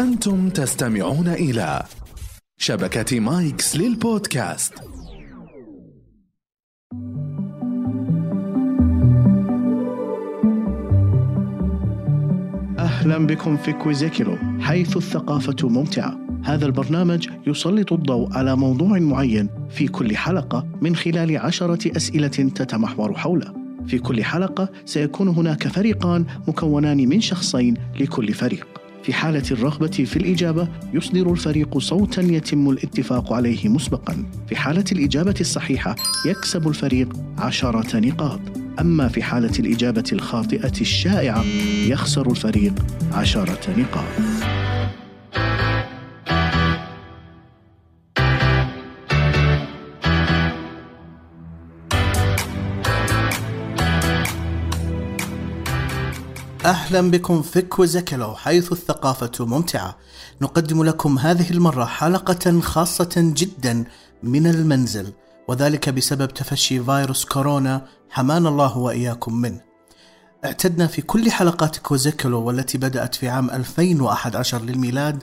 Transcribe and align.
أنتم 0.00 0.48
تستمعون 0.48 1.28
إلى 1.28 1.82
شبكة 2.58 3.20
Mics 3.20 3.76
للبودكاست. 3.76 4.74
أهلا 12.78 13.26
بكم 13.26 13.56
في 13.56 13.72
كويزيكيلو 13.72 14.38
حيث 14.60 14.96
الثقافة 14.96 15.68
ممتعة. 15.68 16.18
هذا 16.44 16.66
البرنامج 16.66 17.28
يسلط 17.46 17.92
الضوء 17.92 18.32
على 18.32 18.56
موضوع 18.56 18.98
معين 18.98 19.48
في 19.70 19.88
كل 19.88 20.16
حلقة 20.16 20.66
من 20.80 20.96
خلال 20.96 21.36
عشرة 21.38 21.96
أسئلة 21.96 22.28
تتمحور 22.28 23.14
حوله. 23.14 23.54
في 23.86 23.98
كل 23.98 24.24
حلقة 24.24 24.68
سيكون 24.84 25.28
هناك 25.28 25.68
فريقان 25.68 26.26
مكونان 26.48 27.08
من 27.08 27.20
شخصين 27.20 27.76
لكل 28.00 28.34
فريق. 28.34 28.85
في 29.06 29.12
حالة 29.12 29.42
الرغبة 29.50 29.86
في 29.86 30.16
الإجابة 30.16 30.68
يصدر 30.92 31.32
الفريق 31.32 31.78
صوتا 31.78 32.22
يتم 32.22 32.70
الاتفاق 32.70 33.32
عليه 33.32 33.68
مسبقا. 33.68 34.24
في 34.48 34.56
حالة 34.56 34.84
الإجابة 34.92 35.34
الصحيحة 35.40 35.96
يكسب 36.26 36.68
الفريق 36.68 37.16
عشرة 37.38 37.96
نقاط. 37.96 38.40
أما 38.80 39.08
في 39.08 39.22
حالة 39.22 39.58
الإجابة 39.58 40.04
الخاطئة 40.12 40.80
الشائعة 40.80 41.44
يخسر 41.88 42.30
الفريق 42.30 42.74
عشرة 43.12 43.74
نقاط. 43.78 44.55
أهلا 56.66 57.10
بكم 57.10 57.42
في 57.42 57.62
كويزكلو 57.62 58.34
حيث 58.34 58.72
الثقافة 58.72 59.44
ممتعة. 59.44 59.96
نقدم 60.42 60.84
لكم 60.84 61.18
هذه 61.18 61.50
المرة 61.50 61.84
حلقة 61.84 62.60
خاصة 62.60 63.10
جدا 63.16 63.84
من 64.22 64.46
المنزل 64.46 65.12
وذلك 65.48 65.88
بسبب 65.88 66.28
تفشي 66.28 66.84
فيروس 66.84 67.24
كورونا 67.24 67.86
حمانا 68.10 68.48
الله 68.48 68.78
وإياكم 68.78 69.34
منه. 69.34 69.60
اعتدنا 70.44 70.86
في 70.86 71.02
كل 71.02 71.30
حلقات 71.30 71.76
كوزيكلو 71.76 72.42
والتي 72.42 72.78
بدأت 72.78 73.14
في 73.14 73.28
عام 73.28 73.50
2011 73.50 74.62
للميلاد 74.62 75.22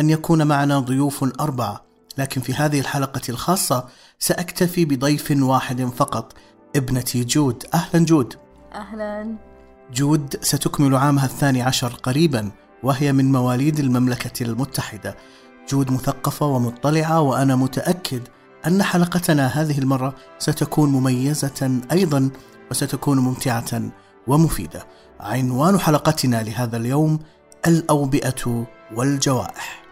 أن 0.00 0.10
يكون 0.10 0.46
معنا 0.46 0.78
ضيوف 0.78 1.40
أربعة. 1.40 1.84
لكن 2.18 2.40
في 2.40 2.54
هذه 2.54 2.80
الحلقة 2.80 3.22
الخاصة 3.28 3.88
سأكتفي 4.18 4.84
بضيف 4.84 5.30
واحد 5.30 5.82
فقط 5.82 6.32
ابنتي 6.76 7.24
جود. 7.24 7.64
أهلا 7.74 8.04
جود. 8.04 8.34
أهلا. 8.74 9.51
جود 9.92 10.36
ستكمل 10.40 10.96
عامها 10.96 11.24
الثاني 11.24 11.62
عشر 11.62 11.94
قريبا 12.02 12.50
وهي 12.82 13.12
من 13.12 13.32
مواليد 13.32 13.78
المملكة 13.78 14.42
المتحدة. 14.42 15.16
جود 15.68 15.92
مثقفة 15.92 16.46
ومطلعة 16.46 17.20
وأنا 17.20 17.56
متأكد 17.56 18.22
أن 18.66 18.82
حلقتنا 18.82 19.46
هذه 19.46 19.78
المرة 19.78 20.14
ستكون 20.38 20.88
مميزة 20.88 21.80
أيضا 21.92 22.30
وستكون 22.70 23.18
ممتعة 23.18 23.82
ومفيدة. 24.26 24.86
عنوان 25.20 25.78
حلقتنا 25.78 26.42
لهذا 26.42 26.76
اليوم 26.76 27.18
الأوبئة 27.66 28.66
والجوائح. 28.94 29.82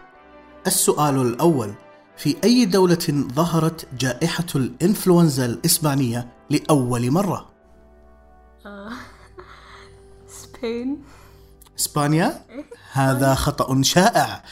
السؤال 0.67 1.21
الأول 1.21 1.73
في 2.17 2.35
أي 2.43 2.65
دولة 2.65 3.25
ظهرت 3.33 3.87
جائحة 3.99 4.45
الإنفلونزا 4.55 5.45
الإسبانية 5.45 6.27
لأول 6.49 7.11
مرة؟ 7.11 7.51
سبين 10.61 11.03
إسبانيا؟ 11.79 12.45
هذا 12.91 13.35
خطأ 13.35 13.81
شائع. 13.81 14.43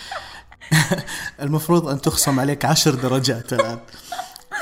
المفروض 1.41 1.88
أن 1.88 2.02
تخصم 2.02 2.39
عليك 2.39 2.65
عشر 2.65 2.95
درجات 2.95 3.53
الآن. 3.53 3.79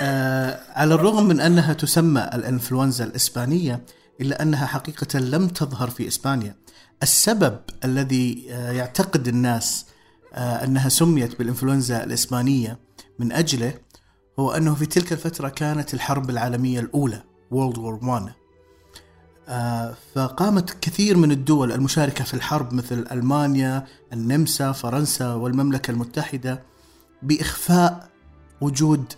آه 0.02 0.60
على 0.76 0.94
الرغم 0.94 1.28
من 1.28 1.40
أنها 1.40 1.74
تسمى 1.74 2.30
الإنفلونزا 2.34 3.04
الإسبانية 3.04 3.86
إلا 4.22 4.42
أنها 4.42 4.66
حقيقة 4.66 5.20
لم 5.20 5.48
تظهر 5.48 5.90
في 5.90 6.08
إسبانيا. 6.08 6.56
السبب 7.04 7.60
الذي 7.86 8.48
آه 8.50 8.72
يعتقد 8.72 9.28
الناس 9.28 9.86
آه 10.34 10.64
أنها 10.64 10.90
سميت 10.90 11.40
بالإنفلونزا 11.40 12.04
الإسبانية 12.04 12.80
من 13.20 13.32
أجله 13.32 13.74
هو 14.40 14.52
أنه 14.52 14.76
في 14.76 14.86
تلك 14.86 15.14
الفترة 15.14 15.50
كانت 15.50 15.94
الحرب 15.94 16.30
العالمية 16.30 16.80
الأولى 16.80 17.24
World 17.54 17.76
War 17.76 18.04
One. 18.04 18.30
آه، 18.30 18.47
فقامت 20.16 20.80
كثير 20.82 21.18
من 21.18 21.32
الدول 21.32 21.72
المشاركة 21.72 22.24
في 22.24 22.34
الحرب 22.34 22.74
مثل 22.74 23.08
ألمانيا 23.12 23.86
النمسا 24.14 24.72
فرنسا 24.72 25.34
والمملكة 25.34 25.92
المتحدة 25.92 26.64
بإخفاء 27.22 28.10
وجود 28.62 29.14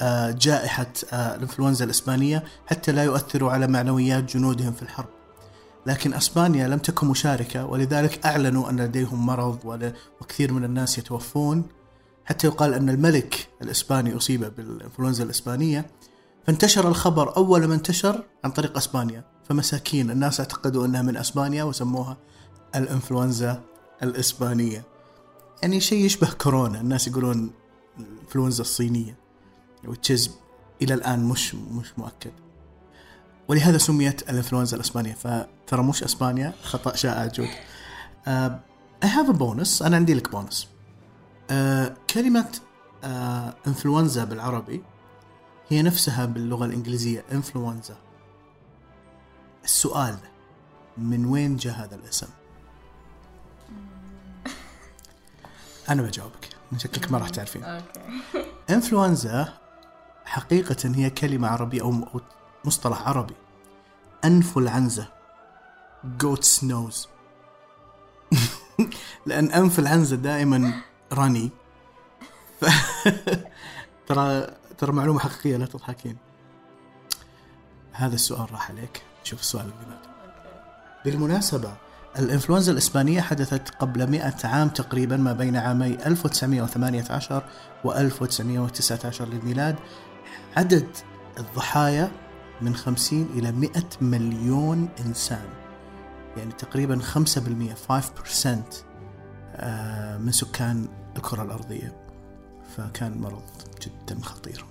آه، 0.00 0.30
جائحة 0.30 0.92
آه، 1.12 1.34
الإنفلونزا 1.34 1.84
الإسبانية 1.84 2.44
حتى 2.66 2.92
لا 2.92 3.04
يؤثروا 3.04 3.52
على 3.52 3.66
معنويات 3.66 4.36
جنودهم 4.36 4.72
في 4.72 4.82
الحرب. 4.82 5.08
لكن 5.86 6.14
أسبانيا 6.14 6.68
لم 6.68 6.78
تكن 6.78 7.06
مشاركة 7.06 7.66
ولذلك 7.66 8.26
أعلنوا 8.26 8.70
أن 8.70 8.80
لديهم 8.80 9.26
مرض 9.26 9.90
وكثير 10.20 10.52
من 10.52 10.64
الناس 10.64 10.98
يتوفون. 10.98 11.62
حتى 12.24 12.46
يقال 12.46 12.74
أن 12.74 12.88
الملك 12.88 13.48
الإسباني 13.62 14.16
أصيب 14.16 14.52
بالإنفلونزا 14.56 15.24
الإسبانية. 15.24 15.86
فانتشر 16.46 16.88
الخبر 16.88 17.36
أول 17.36 17.64
ما 17.64 17.74
انتشر 17.74 18.22
عن 18.44 18.50
طريق 18.50 18.76
أسبانيا. 18.76 19.33
فمساكين. 19.48 20.10
الناس 20.10 20.40
اعتقدوا 20.40 20.86
انها 20.86 21.02
من 21.02 21.16
أسبانيا 21.16 21.64
وسموها 21.64 22.16
الإنفلونزا 22.74 23.62
الإسبانية. 24.02 24.84
يعني 25.62 25.80
شيء 25.80 26.04
يشبه 26.04 26.32
كورونا. 26.32 26.80
الناس 26.80 27.08
يقولون 27.08 27.50
الانفلونزا 27.98 28.62
الصينية 28.62 29.16
which 29.86 30.30
إلى 30.82 30.94
الآن 30.94 31.24
مش 31.24 31.54
مش 31.54 31.98
مؤكد. 31.98 32.32
ولهذا 33.48 33.78
سميت 33.78 34.30
الإنفلونزا 34.30 34.76
الإسبانية. 34.76 35.14
فترى 35.14 35.82
مش 35.82 36.02
أسبانيا 36.02 36.52
خطأ 36.62 36.96
شائع 36.96 37.26
جود. 37.26 37.48
I 38.28 39.08
have 39.08 39.28
a 39.28 39.32
bonus 39.32 39.82
أنا 39.82 39.96
عندي 39.96 40.14
لك 40.14 40.30
بونس 40.30 40.68
uh, 41.50 41.52
كلمة 42.10 42.48
إنفلونزا 43.66 44.24
uh, 44.24 44.28
بالعربي 44.28 44.82
هي 45.68 45.82
نفسها 45.82 46.26
باللغة 46.26 46.64
الإنجليزية 46.64 47.24
إنفلونزا. 47.32 47.96
السؤال 49.64 50.16
من 50.98 51.26
وين 51.26 51.56
جاء 51.56 51.74
هذا 51.74 51.94
الاسم؟ 51.94 52.28
أنا 55.90 56.02
بجاوبك 56.02 56.48
من 56.72 56.78
شكلك 56.78 57.12
ما 57.12 57.18
راح 57.18 57.28
تعرفين. 57.28 57.64
أوكي. 57.64 58.00
إنفلونزا 58.70 59.58
حقيقة 60.24 60.92
هي 60.94 61.10
كلمة 61.10 61.48
عربية 61.48 61.82
أو 61.82 62.20
مصطلح 62.64 63.08
عربي. 63.08 63.34
أنف 64.24 64.58
العنزة 64.58 65.08
goat's 66.22 66.62
nose. 66.62 67.08
لأن 69.26 69.50
أنف 69.50 69.78
العنزة 69.78 70.16
دائما 70.16 70.82
رني 71.12 71.50
ف... 72.60 72.64
ترى 74.06 74.46
ترى 74.78 74.92
معلومة 74.92 75.20
حقيقية 75.20 75.56
لا 75.56 75.66
تضحكين. 75.66 76.16
هذا 77.94 78.14
السؤال 78.14 78.52
راح 78.52 78.70
عليك. 78.70 79.02
شوف 79.24 79.40
السؤال 79.40 79.64
اللي 79.64 79.74
بعده. 79.88 80.14
بالمناسبة 81.04 81.72
الإنفلونزا 82.18 82.72
الإسبانية 82.72 83.20
حدثت 83.20 83.68
قبل 83.68 84.10
100 84.10 84.34
عام 84.44 84.68
تقريبا 84.68 85.16
ما 85.16 85.32
بين 85.32 85.56
عامي 85.56 86.06
1918 86.06 87.44
و 87.84 87.92
1919 87.92 89.28
للميلاد. 89.28 89.76
عدد 90.56 90.86
الضحايا 91.38 92.10
من 92.60 92.74
50 92.74 93.28
إلى 93.34 93.52
100 93.52 93.70
مليون 94.00 94.88
إنسان. 95.06 95.48
يعني 96.36 96.52
تقريبا 96.52 96.98
5% 96.98 97.74
5% 97.74 98.84
آه، 99.56 100.18
من 100.18 100.32
سكان 100.32 100.88
الكرة 101.16 101.42
الأرضية. 101.42 102.06
فكان 102.76 103.18
مرض 103.20 103.42
جدا 103.82 104.22
خطير. 104.22 104.64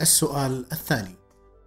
السؤال 0.00 0.66
الثاني. 0.72 1.21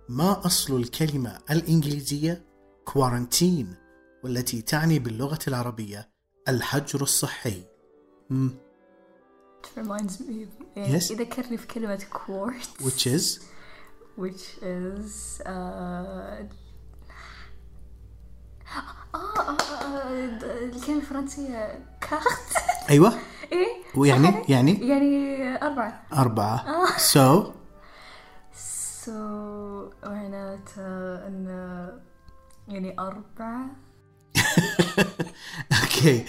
ما 0.09 0.45
أصل 0.45 0.75
الكلمة 0.75 1.39
الإنجليزية 1.51 2.45
كوارنتين 2.85 3.75
والتي 4.23 4.61
تعني 4.61 4.99
باللغة 4.99 5.39
العربية 5.47 6.09
الحجر 6.47 7.01
الصحي. 7.01 7.63
It 8.31 9.79
reminds 9.79 10.19
me 10.19 10.47
يعني 10.75 10.99
Yes. 10.99 11.11
يذكرني 11.11 11.57
في 11.57 11.67
كلمة 11.67 12.05
quartz. 12.13 12.83
Which 12.83 13.07
is? 13.07 13.39
Which 14.17 14.63
is 14.63 15.41
uh, 15.41 16.45
الكلمة 20.63 20.99
الفرنسية 20.99 21.85
كارت 22.01 22.55
أيوة. 22.89 23.13
إيه؟ 23.51 23.67
ويعني؟ 23.95 24.27
صحيح؟ 24.27 24.49
يعني؟ 24.49 24.87
يعني 24.87 25.55
أربعة. 25.63 26.03
أربعة. 26.13 26.85
so 26.97 27.43
so 29.05 29.11
معناته 30.03 30.81
أن 31.27 31.47
يعني 32.67 32.99
أربعة. 32.99 33.65
okay 35.81 36.25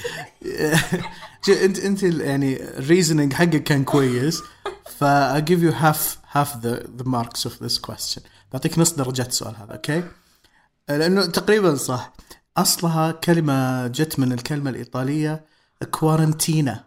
أنت 1.65 1.79
أنت 1.79 2.03
يعني 2.03 2.63
ال 2.79 2.84
reasoning 2.84 3.33
حقك 3.33 3.63
كان 3.63 3.85
كويس. 3.85 4.43
ف 4.85 5.05
I 5.05 5.41
give 5.41 5.63
you 5.63 5.73
half 5.73 6.19
half 6.35 6.61
the 6.63 6.87
the 6.99 7.05
marks 7.05 7.47
of 7.47 7.59
this 7.59 7.79
question. 7.79 8.23
بعطيك 8.53 8.79
نص 8.79 8.93
درجات 8.93 9.29
السؤال 9.29 9.57
هذا 9.57 9.73
okay 9.73 10.05
لأنه 10.89 11.27
تقريبا 11.27 11.75
صح. 11.75 12.13
أصلها 12.57 13.13
كلمة 13.13 13.87
جت 13.87 14.19
من 14.19 14.33
الكلمة 14.33 14.71
الإيطالية 14.71 15.45
quarantina 15.91 16.85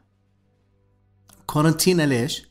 quarantina 1.45 2.03
ليش؟ 2.03 2.48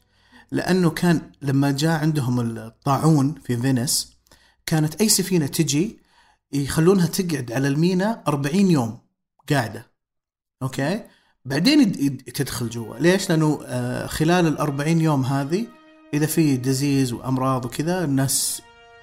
لأنه 0.51 0.91
كان 0.91 1.31
لما 1.43 1.71
جاء 1.71 2.01
عندهم 2.01 2.41
الطاعون 2.41 3.35
في 3.45 3.57
Venice 3.57 4.19
كانت 4.67 5.01
أي 5.01 5.09
سفينة 5.09 5.47
تجي 5.47 5.99
يخلونها 6.53 7.07
تقعد 7.07 7.53
على 7.53 7.69
المينا 7.69 8.23
40 8.29 8.57
يوم 8.57 8.99
قاعدة. 9.51 9.87
okay؟ 10.63 11.03
بعدين 11.45 11.93
تدخل 12.17 12.69
جوا. 12.69 12.99
ليش؟ 12.99 13.31
لأنه 13.31 13.61
آه، 13.67 14.07
خلال 14.07 14.47
ال 14.47 14.59
40 14.59 15.01
يوم 15.01 15.25
هذه 15.25 15.67
إذا 16.15 16.27
في 16.27 16.57
disease 16.57 17.13
وأمراض 17.13 17.65
وكذا 17.65 18.05
الناس 18.05 18.63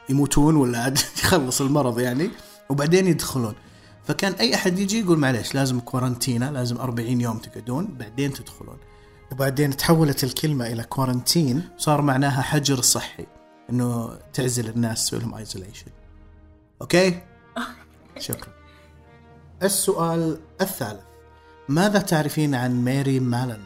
يموتون 0.09 0.55
ولا 0.55 0.79
عاد 0.79 0.97
يخلص 1.23 1.61
المرض 1.61 1.99
يعني 1.99 2.29
وبعدين 2.69 3.07
يدخلون. 3.07 3.55
فكان 4.03 4.33
أي 4.33 4.55
أحد 4.55 4.79
يجي 4.79 4.99
يقول 4.99 5.17
معليش 5.17 5.55
لازم 5.55 5.79
quarantina 5.79 6.51
لازم 6.51 6.77
40 6.77 7.21
يوم 7.21 7.37
تقعدون 7.37 7.85
بعدين 7.85 8.33
تدخلون. 8.33 8.77
وبعدين 9.31 9.77
تحولت 9.77 10.23
الكلمة 10.23 10.67
إلى 10.67 10.83
quarantine 10.83 11.69
صار 11.77 12.01
معناها 12.01 12.41
حجر 12.41 12.81
صحي 12.81 13.25
إنه 13.69 14.19
تعزل 14.33 14.69
الناس 14.69 15.05
تسوي 15.05 15.19
لهم 15.19 15.35
isolation 15.35 15.91
أوكي؟ 16.81 17.21
شكرا. 18.19 18.53
السؤال 19.63 20.39
الثالث. 20.61 21.01
ماذا 21.69 21.99
تعرفين 21.99 22.55
عن 22.55 22.83
ماري 22.85 23.19
مالن؟ 23.19 23.61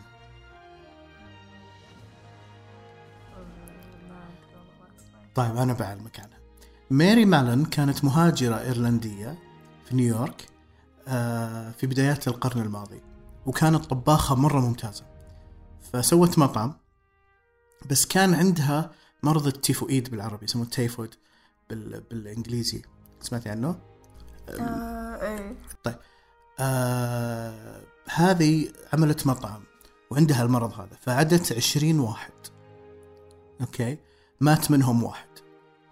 طيب 5.36 5.58
أنا 5.58 5.74
بعلمك 5.74 6.20
عنها 6.20 6.40
ماري 6.90 7.26
مالن 7.26 7.66
كانت 7.66 8.04
مهاجرة 8.04 8.62
إيرلندية 8.62 9.40
في 9.86 9.96
نيويورك 9.96 10.46
آه، 11.08 11.72
في 11.72 11.88
بدايات 11.88 12.28
القرن 12.28 12.62
الماضي 12.62 13.02
وكانت 13.46 13.86
طباخة 13.86 14.36
مرة 14.36 14.60
ممتازة. 14.60 15.04
فسوت 15.94 16.40
مطعم 16.40 16.74
بس 17.90 18.06
كان 18.06 18.34
عندها 18.34 18.92
مرض 19.24 19.48
التيفوئيد 19.48 20.10
بالعربي 20.10 20.46
يسموه 20.46 20.66
تيفود 20.66 21.16
بال... 21.70 22.02
بالإنجليزي. 22.02 22.82
سمعتي 23.22 23.50
عنه؟ 23.50 23.80
آه، 24.50 25.22
إيه. 25.22 25.56
طيب. 25.84 25.96
آه 26.60 27.82
هذه 28.10 28.72
عملت 28.94 29.28
مطعم 29.28 29.64
وعندها 30.12 30.44
المرض 30.44 30.74
هذا 30.74 30.98
فعدت 31.02 31.54
عشرين 31.54 32.00
واحد. 32.00 32.34
okay؟ 33.62 33.98
مات 34.42 34.72
منهم 34.72 35.04
واحد. 35.04 35.30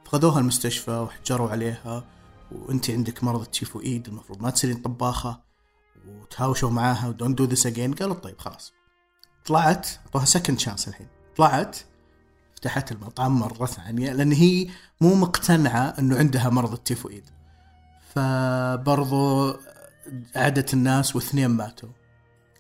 فخذوها 0.05 0.39
المستشفى 0.39 0.91
وحجروا 0.91 1.49
عليها 1.49 2.03
وأنت 2.51 2.89
عندك 2.89 3.23
مرض 3.23 3.41
التيفوئيد 3.41 4.07
المفروض 4.07 4.41
ما 4.41 4.49
تصيرين 4.49 4.77
طباخة 4.77 5.41
وتهاوشوا 6.07 6.69
معاها 6.69 7.09
و 7.09 7.14
don't 7.14 7.35
do 7.35 7.44
this 7.44 7.65
again 7.65 7.94
قالوا 7.94 8.15
طيب 8.15 8.39
خلاص. 8.39 8.73
طلعت 9.47 9.88
أعطوها 10.05 10.25
second 10.25 10.59
chance 10.59 10.88
الحين 10.88 11.07
طلعت 11.38 11.77
فتحت 12.55 12.91
المطعم 12.91 13.39
مرة 13.39 13.65
ثانية 13.65 14.11
لأن 14.13 14.31
هي 14.31 14.67
مو 15.01 15.15
مقتنعة 15.15 15.94
أنه 15.99 16.17
عندها 16.17 16.49
مرض 16.49 16.73
التيفوئيد 16.73 17.23
فبرضو 18.15 19.55
عدت 20.35 20.73
الناس 20.73 21.15
واثنين 21.15 21.47
ماتوا 21.47 21.89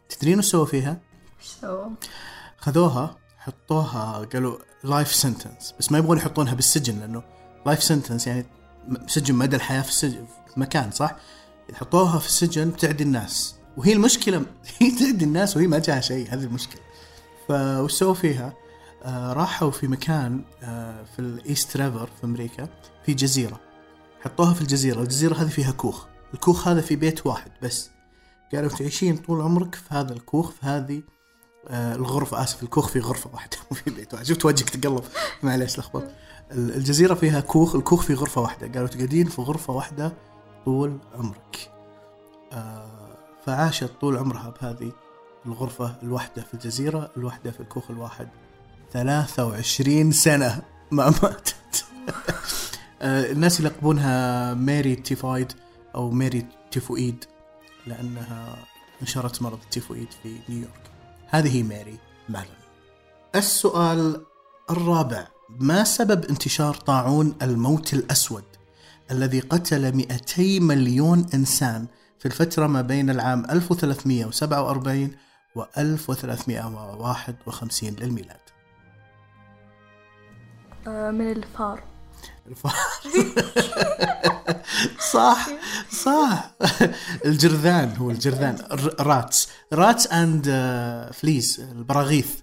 تدرين 0.09 0.39
وش 0.39 0.45
سووا 0.45 0.65
فيها؟ 0.65 0.97
وش 1.39 1.47
سووا؟ 1.61 1.89
خذوها 2.57 3.17
حطوها 3.37 4.25
قالوا 4.33 4.57
life 4.83 5.13
sentence 5.15 5.73
بس 5.79 5.91
ما 5.91 5.97
يبغون 5.97 6.17
يحطونها 6.17 6.53
بالسجن 6.53 6.99
لأنه 6.99 7.23
life 7.65 7.83
sentence 7.83 8.27
يعني 8.27 8.45
سجن 9.07 9.35
مدى 9.35 9.55
الحياة 9.55 9.81
في 9.81 9.89
السجن 9.89 10.25
في 10.53 10.59
مكان 10.59 10.91
صح؟ 10.91 11.15
يحطوها 11.69 12.19
في 12.19 12.27
السجن 12.27 12.69
بتعدي 12.69 13.03
الناس 13.03 13.56
وهي 13.77 13.93
المشكلة 13.93 14.45
هي 14.79 14.91
تعدي 14.91 15.25
الناس 15.25 15.57
وهي 15.57 15.67
ما 15.67 15.79
جاها 15.79 16.01
شيء 16.01 16.27
هذه 16.33 16.43
المشكلة. 16.43 16.81
فوش 17.47 17.91
سووا 17.91 18.13
فيها؟ 18.13 18.53
آه 19.03 19.33
راحوا 19.33 19.71
في 19.71 19.87
مكان 19.87 20.41
آه 20.63 21.03
في 21.03 21.19
ال 21.19 21.31
East 21.31 21.77
River 21.77 22.09
في 22.19 22.23
أمريكا 22.25 22.67
في 23.05 23.13
جزيرة. 23.13 23.59
حطوها 24.21 24.53
في 24.53 24.61
الجزيرة، 24.61 25.01
الجزيرة 25.01 25.35
هذه 25.35 25.47
فيها 25.47 25.71
كوخ، 25.71 26.05
الكوخ 26.33 26.67
هذا 26.67 26.81
في 26.81 26.95
بيت 26.95 27.27
واحد 27.27 27.51
بس. 27.63 27.89
قالوا 28.53 28.69
تعيشين 28.69 29.17
طول 29.17 29.41
عمرك 29.41 29.75
في 29.75 29.93
هذا 29.93 30.13
الكوخ 30.13 30.51
في 30.51 30.65
هذه 30.65 31.01
آه 31.67 31.95
الغرفة. 31.95 32.43
آسف 32.43 32.63
الكوخ 32.63 32.87
في 32.87 32.99
غرفة 32.99 33.29
واحدة 33.33 33.57
مو 33.71 33.77
في 33.77 33.89
بيت 33.91 34.13
واحد. 34.13 34.25
شفت 34.25 34.45
وجهك 34.45 34.69
تقلب. 34.69 35.03
معليش 35.43 35.79
لخبط. 35.79 36.03
ال- 36.51 36.75
الجزيرة 36.75 37.13
فيها 37.13 37.39
كوخ 37.39 37.75
الكوخ 37.75 38.01
في 38.03 38.13
غرفة 38.13 38.41
واحدة. 38.41 38.67
قالوا 38.67 38.87
تقعدين 38.87 39.25
في 39.27 39.41
غرفة 39.41 39.73
واحدة 39.73 40.13
طول 40.65 40.97
عمرك. 41.15 41.71
آه 42.53 42.96
فعاشت 43.47 43.91
طول 44.01 44.17
عمرها 44.17 44.53
بهذه 44.61 44.91
الغرفة 45.45 45.95
الواحدة 46.03 46.41
في 46.41 46.53
الجزيرة 46.53 47.11
الواحدة 47.17 47.51
في 47.51 47.59
الكوخ 47.59 47.91
الواحد. 47.91 48.27
23 48.93 50.11
سنة 50.11 50.61
ما 50.91 51.05
ماتت. 51.23 51.85
آه، 53.01 53.31
الناس 53.31 53.59
يلقبونها 53.59 54.53
ماري 54.53 54.95
تيفايد 54.95 55.53
أو 55.95 56.09
ماري 56.09 56.45
تيفوئيد 56.71 57.25
لأنها 57.87 58.55
نشرت 59.01 59.41
مرض 59.41 59.59
التيفوئيد 59.63 60.07
في 60.23 60.37
نيويورك. 60.49 60.91
هذه 61.27 61.63
ماري 61.63 61.97
مالون. 62.29 62.47
السؤال 63.35 64.21
الرابع 64.69 65.27
ما 65.59 65.83
سبب 65.83 66.25
انتشار 66.25 66.73
طاعون 66.73 67.35
الموت 67.41 67.93
الأسود 67.93 68.43
الذي 69.11 69.39
قتل 69.39 69.95
200 69.95 70.59
مليون 70.59 71.25
إنسان 71.33 71.87
في 72.19 72.25
الفترة 72.25 72.67
ما 72.67 72.81
بين 72.81 73.09
العام 73.09 73.45
1347 73.49 75.11
و 75.55 75.63
1351 75.77 77.95
للميلاد. 77.95 78.39
آه، 80.87 81.11
من 81.11 81.31
الفار. 81.31 81.83
الفار. 82.47 82.73
صح 85.13 85.47
صح. 85.91 86.51
الجرذان 87.25 87.95
هو 87.97 88.11
الجرذان. 88.11 88.57
rats. 88.99 89.49
rats 89.73 90.07
and 90.07 90.45
fleas 91.13 91.59
البراغيث. 91.71 92.39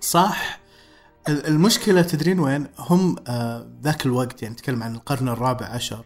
صح. 0.00 0.60
ال- 1.28 1.46
المشكلة 1.46 2.02
تدرين 2.02 2.40
وين؟ 2.40 2.66
هم 2.78 3.16
آه، 3.28 3.66
ذاك 3.82 4.06
الوقت 4.06 4.42
يعني 4.42 4.54
نتكلم 4.54 4.82
عن 4.82 4.94
القرن 4.94 5.28
الرابع 5.28 5.66
عشر 5.66 6.04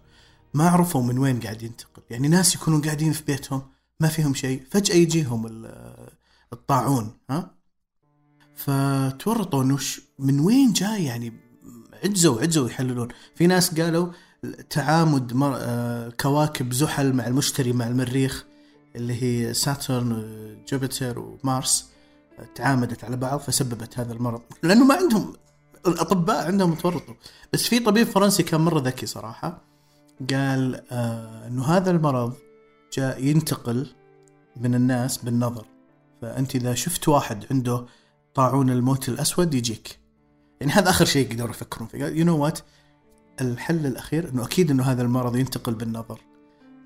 ما 0.54 0.68
عرفوا 0.68 1.02
من 1.02 1.18
وين 1.18 1.40
قاعد 1.40 1.62
ينتقل 1.62 2.02
يعني 2.10 2.28
ناس 2.28 2.54
يكونون 2.54 2.82
قاعدين 2.82 3.12
في 3.12 3.22
بيتهم 3.24 3.62
ما 4.00 4.08
فيهم 4.08 4.34
شيء. 4.34 4.62
فجأة 4.70 4.94
يجيهم 4.94 5.46
ال- 5.46 6.08
الطاعون 6.52 7.16
ها؟ 7.30 7.54
فتورطوا 8.56 9.62
إنه 9.62 9.78
من 10.18 10.40
وين 10.40 10.72
جاي؟ 10.72 11.04
يعني 11.04 11.32
عجزوا 12.04 12.40
عجزوا 12.40 12.68
يحللون. 12.68 13.08
في 13.34 13.46
ناس 13.46 13.80
قالوا 13.80 14.12
تعامد. 14.70 15.42
آه، 15.42 16.10
كواكب 16.20 16.72
زحل 16.72 17.12
مع 17.12 17.26
المشتري 17.26 17.72
مع 17.72 17.86
المريخ 17.86 18.44
اللي 18.96 19.22
هي 19.22 19.54
ساترن 19.54 20.12
وجوبيتر 20.12 21.18
ومارس 21.18 21.88
تعامدت 22.54 23.04
على 23.04 23.16
بعض 23.16 23.38
فسببت 23.40 23.98
هذا 23.98 24.12
المرض. 24.12 24.42
لأنه 24.62 24.84
ما 24.84 24.94
عندهم 24.94 25.32
الأطباء 25.86 26.46
عندهم 26.46 26.74
تورطوا. 26.74 27.14
بس 27.52 27.62
في 27.62 27.80
طبيب 27.80 28.06
فرنسي 28.06 28.42
كان 28.42 28.60
مرة 28.60 28.80
ذكي 28.80 29.06
صراحة. 29.06 29.73
قال 30.30 30.82
آه 30.90 31.46
إنه 31.46 31.64
هذا 31.64 31.90
المرض 31.90 32.34
جاء 32.92 33.24
ينتقل 33.24 33.86
من 34.56 34.74
الناس 34.74 35.16
بالنظر. 35.16 35.66
فأنت 36.22 36.54
إذا 36.56 36.74
شفت 36.74 37.08
واحد 37.08 37.44
عنده 37.50 37.86
طاعون 38.34 38.70
الموت 38.70 39.08
الأسود 39.08 39.54
يجيك. 39.54 39.98
يعني 40.60 40.72
هذا 40.72 40.90
آخر 40.90 41.04
شيء 41.04 41.30
يقدروا 41.30 41.50
يفكرون 41.50 41.88
فيه. 41.88 42.04
you 42.04 42.24
know 42.24 42.38
what 42.38 42.58
الحل 43.40 43.86
الأخير 43.86 44.28
إنه 44.28 44.44
أكيد 44.44 44.70
إنه 44.70 44.82
هذا 44.82 45.02
المرض 45.02 45.36
ينتقل 45.36 45.74
بالنظر. 45.74 46.20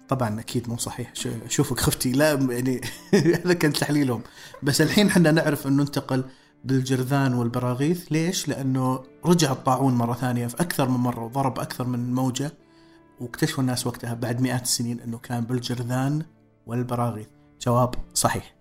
طبعا 0.08 0.40
أكيد 0.40 0.68
مو 0.68 0.76
صحيح. 0.76 1.14
شو- 1.14 1.30
اشوفك 1.47 1.80
خفتي 1.80 2.12
لا 2.12 2.32
يعني 2.32 2.80
هذا 3.44 3.52
كان 3.54 3.73
تحليلهم. 3.73 4.23
بس 4.62 4.80
الحين 4.80 5.06
إحنا 5.06 5.30
نعرف 5.30 5.66
إنه 5.66 5.82
انتقل 5.82 6.25
بالجرذان 6.64 7.35
والبراغيث. 7.35 8.12
ليش؟ 8.12 8.49
لأنه 8.49 9.04
رجع 9.25 9.52
الطاعون 9.52 9.94
مرة 9.94 10.14
ثانية 10.14 10.47
في 10.47 10.54
أكثر 10.61 10.88
من 10.88 10.97
مرة 10.97 11.25
وضرب 11.25 11.58
أكثر 11.58 11.87
من 11.87 12.14
موجة. 12.14 12.52
واكتشفوا 13.21 13.63
الناس 13.63 13.87
وقتها 13.87 14.15
بعد 14.15 14.41
مئات 14.41 14.63
السنين 14.63 15.01
إنه 15.01 15.19
كان 15.19 15.41
بالجرذان 15.45 16.23
والبراغيث. 16.67 17.27
جواب 17.61 17.95
صحيح. 18.15 18.55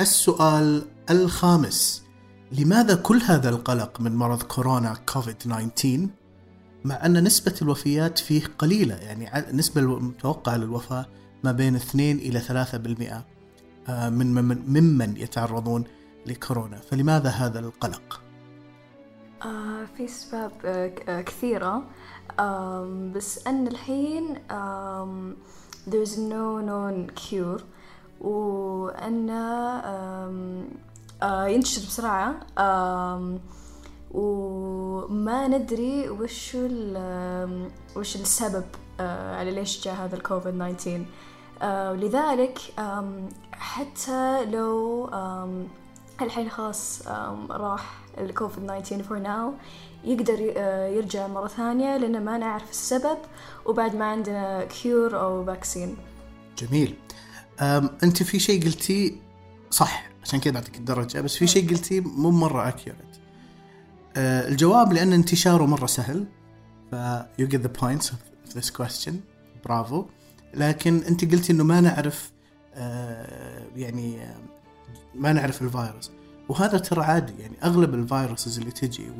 السؤال 0.00 0.86
الخامس. 1.10 2.04
لماذا 2.52 2.94
كل 2.94 3.20
هذا 3.20 3.48
القلق 3.48 4.00
من 4.00 4.16
مرض 4.16 4.42
كورونا 4.42 4.94
كوفيد 5.12 5.34
19 5.34 6.08
مع 6.84 7.06
أن 7.06 7.24
نسبة 7.24 7.54
الوفيات 7.62 8.18
فيه 8.18 8.42
قليلة؟ 8.58 8.94
يعني 8.94 9.50
النسبة 9.50 9.80
المتوقعة 9.80 10.56
للوفاة 10.56 11.06
ما 11.44 11.52
بين 11.52 11.76
2 11.76 12.16
إلى 12.18 12.40
3% 12.40 13.24
آه، 13.88 14.08
من 14.08 14.26
من- 14.34 14.62
ممن 14.82 15.16
يتعرضون 15.16 15.84
لكورونا. 16.26 16.76
فلماذا 16.76 17.28
هذا 17.28 17.58
القلق؟ 17.60 18.20
آه 19.44 19.84
في 19.96 20.04
أسباب 20.04 20.52
آه 20.64 21.20
كثيرة. 21.20 21.82
بس 23.14 23.46
أن 23.46 23.66
الحين 23.66 24.36
آم 24.50 25.36
there's 25.90 26.16
no 26.16 26.60
known 26.68 27.10
cure. 27.20 27.62
وأن 28.20 29.30
آه 31.22 31.46
ينتشر 31.46 31.82
بسرعة. 31.86 32.34
وما 34.14 35.48
ندري 35.48 36.10
وش 36.10 36.56
وش 37.96 38.16
السبب 38.16 38.64
آه 39.00 39.36
على 39.36 39.50
ليش 39.50 39.84
جاء 39.84 39.94
هذا 39.94 40.16
الكوفيد 40.16 40.54
19 40.76 41.04
آه 41.62 41.92
لذلك 41.92 42.58
حتى 43.52 44.44
لو 44.44 45.06
الحين 46.22 46.50
خلاص 46.50 47.02
راح 47.50 48.00
الكوفيد 48.18 48.66
19 48.66 49.02
for 49.02 49.18
now 49.18 49.52
يقدر 50.04 50.52
آه، 50.56 50.88
يرجع 50.88 51.26
مرة 51.26 51.48
ثانية 51.48 51.96
لأن 51.96 52.24
ما 52.24 52.38
نعرف 52.38 52.70
السبب 52.70 53.18
وبعد 53.66 53.96
ما 53.96 54.04
عندنا 54.04 54.64
cure 54.64 55.20
أو 55.20 55.44
vaccine 55.44 55.96
جميل. 56.58 56.94
أم 57.60 57.90
أنت 58.02 58.22
في 58.22 58.38
شيء 58.38 58.64
قلتيه 58.64 59.12
صح 59.70 60.10
عشان 60.22 60.40
كذا 60.40 60.52
بعطيك 60.52 60.76
الدرجة 60.76 61.20
بس 61.20 61.36
في 61.36 61.46
شيء 61.46 61.70
قلتيه 61.70 62.00
مو 62.00 62.30
مرة 62.30 62.68
accurate 62.68 63.16
أه 64.16 64.48
الجواب 64.48 64.92
لأن 64.92 65.12
انتشاره 65.12 65.66
مرة 65.66 65.86
سهل 65.86 66.26
ف 66.90 66.94
you 67.42 67.46
get 67.46 67.60
the 67.60 67.80
points 67.82 68.06
of 68.06 68.54
this 68.54 68.70
question. 68.70 69.12
برافو. 69.64 70.06
لكن 70.54 70.98
أنت 70.98 71.32
قلتي 71.32 71.52
إنه 71.52 71.64
ما 71.64 71.80
نعرف 71.80 72.32
أه 72.74 73.66
يعني 73.76 74.18
ما 75.14 75.32
نعرف 75.32 75.62
الفيروس. 75.62 76.10
وهذا 76.48 76.78
ترى 76.78 77.02
عادي 77.02 77.32
يعني 77.42 77.56
أغلب 77.64 77.94
ال 77.94 78.02
viruses 78.02 78.58
اللي 78.58 78.70
تجي 78.70 79.10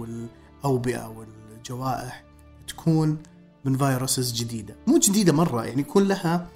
والاوبئه 0.65 1.07
والجوائح 1.07 2.25
تكون 2.69 3.19
من 3.65 3.79
viruses 3.79 4.33
جديدة. 4.33 4.77
مو 4.87 4.99
جديدة 4.99 5.33
مرة 5.33 5.65
يعني 5.65 5.81
يكون 5.81 6.09
لها 6.09 6.49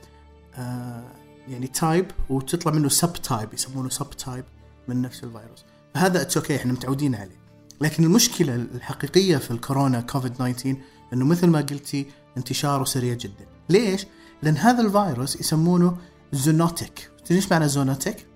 آه، 0.55 1.05
يعني 1.49 1.67
type 1.67 2.11
وتطلع 2.31 2.73
منه 2.73 2.89
subtype 2.89 3.55
يسمونه 3.55 3.89
subtype 3.89 4.45
من 4.89 5.03
نفس 5.03 5.25
الفيروس. 5.25 5.65
فهذا 5.95 6.23
it's 6.23 6.37
okay 6.37 6.57
إحنا 6.57 6.73
متعودين 6.73 7.15
عليه. 7.15 7.45
لكن 7.81 8.05
المشكلة 8.05 8.55
الحقيقية 8.55 9.37
في 9.37 9.51
الكورونا 9.51 10.01
كوفيد 10.01 10.35
19 10.35 10.77
إنه 11.13 11.25
مثل 11.25 11.47
ما 11.47 11.59
قلتي 11.61 12.07
انتشاره 12.37 12.85
سريع 12.85 13.15
جدا. 13.15 13.47
ليش؟ 13.69 14.07
لأن 14.43 14.57
هذا 14.57 14.83
الفيروس 14.83 15.37
يسمونه 15.41 15.97
zoonotic 16.33 17.11
تدري 17.25 17.37
إيش 17.37 17.53
معنى 17.53 17.69
zoonotic 17.69 18.27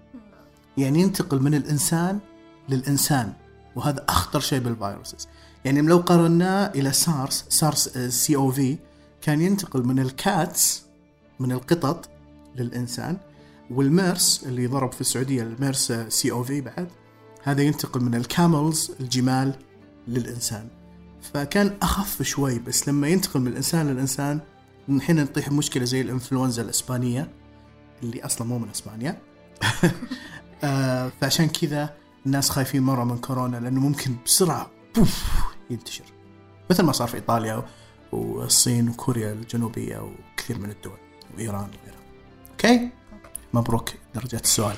يعني 0.77 1.01
ينتقل 1.01 1.43
من 1.43 1.55
الإنسان 1.55 2.19
للإنسان 2.69 3.33
وهذا 3.77 4.05
أخطر 4.09 4.41
شيء 4.41 4.59
بال 4.59 4.73
viruses. 4.73 5.29
يعني 5.65 5.81
لو 5.81 5.99
قارناه 5.99 6.73
إلى 6.75 6.93
سارس 6.93 7.45
سارس 7.49 7.89
CoV 7.99 8.79
كان 9.23 9.41
ينتقل 9.41 9.83
من 9.83 9.99
ال 9.99 10.15
cats 10.15 10.83
من 11.41 11.53
القطط 11.53 12.09
للإنسان 12.57 13.17
والميرس 13.71 14.45
اللي 14.47 14.67
ضرب 14.67 14.93
في 14.93 15.01
السعودية 15.01 15.43
الميرس 15.43 15.93
CoV 15.93 16.61
بعد 16.61 16.89
هذا 17.43 17.63
ينتقل 17.63 18.01
من 18.01 18.15
ال 18.15 18.26
camels 18.26 18.93
الجمال 19.01 19.55
للإنسان. 20.09 20.69
فكان 21.35 21.77
أخف 21.83 22.23
شوي 22.23 22.59
بس 22.59 22.89
لما 22.89 23.09
ينتقل 23.09 23.41
من 23.41 23.47
الإنسان 23.47 23.87
للإنسان 23.87 24.41
الحين 24.89 25.23
نطيح 25.23 25.49
بمشكله 25.49 25.85
زي 25.85 26.01
الإنفلونزا 26.01 26.63
الإسبانية 26.63 27.31
اللي 28.03 28.25
أصلا 28.25 28.47
مو 28.47 28.59
من 28.59 28.69
إسبانيا. 28.71 29.19
آه 30.65 31.13
فعشان 31.21 31.49
كذا 31.49 31.95
الناس 32.27 32.51
خايفين 32.51 32.83
مرة 32.83 33.05
من 33.05 33.19
كورونا 33.19 33.57
لأنه 33.57 33.81
ممكن 33.81 34.17
بسرعة 34.27 34.71
بوف 34.97 35.25
ينتشر 35.71 36.05
مثل 36.71 36.83
ما 36.83 36.93
صار 36.93 37.09
في 37.09 37.15
إيطاليا 37.15 37.63
والصين 38.13 38.89
وكوريا 38.89 39.33
الجنوبية 39.33 39.99
وكثير 39.99 40.59
من 40.59 40.71
الدول 40.71 40.99
وإيران 41.37 41.69
وغيرها. 41.69 41.99
okay؟ 42.51 42.89
مبروك 43.55 43.91
درجة 44.15 44.41
السؤال. 44.45 44.77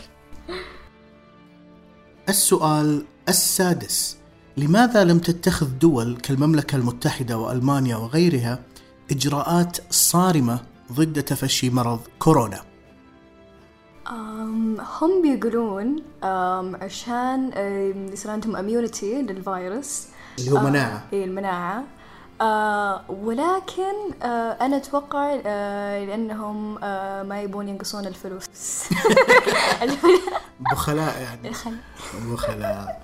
السؤال 2.28 3.04
السادس 3.28 4.16
لماذا 4.56 5.04
لم 5.04 5.18
تتخذ 5.18 5.66
دول 5.78 6.16
كالمملكة 6.16 6.76
المتحدة 6.76 7.38
وألمانيا 7.38 7.96
وغيرها 7.96 8.62
إجراءات 9.10 9.92
صارمة 9.92 10.60
ضد 10.92 11.22
تفشي 11.22 11.70
مرض 11.70 12.00
كورونا؟ 12.18 12.60
هم 15.00 15.22
بيقولون 15.22 16.02
عشان 16.82 17.50
يصير 18.12 18.30
عندهم 18.30 18.56
immunity 18.56 19.22
للفيروس 19.22 20.06
اللي 20.38 20.50
هو 20.52 20.60
مناعة. 20.60 21.02
اي 21.12 21.24
المناعة. 21.24 21.84
آه 22.40 23.04
ولكن 23.08 24.22
آه 24.22 24.26
أنا 24.60 24.76
أتوقع 24.76 25.40
آه 25.46 26.04
لأنهم 26.04 26.78
آه 26.84 27.22
ما 27.22 27.40
يبون 27.42 27.68
ينقصون 27.68 28.06
الفلوس. 28.06 28.46
بخلاء 30.72 31.20
يعني. 31.22 31.50
بخلاء. 32.14 33.02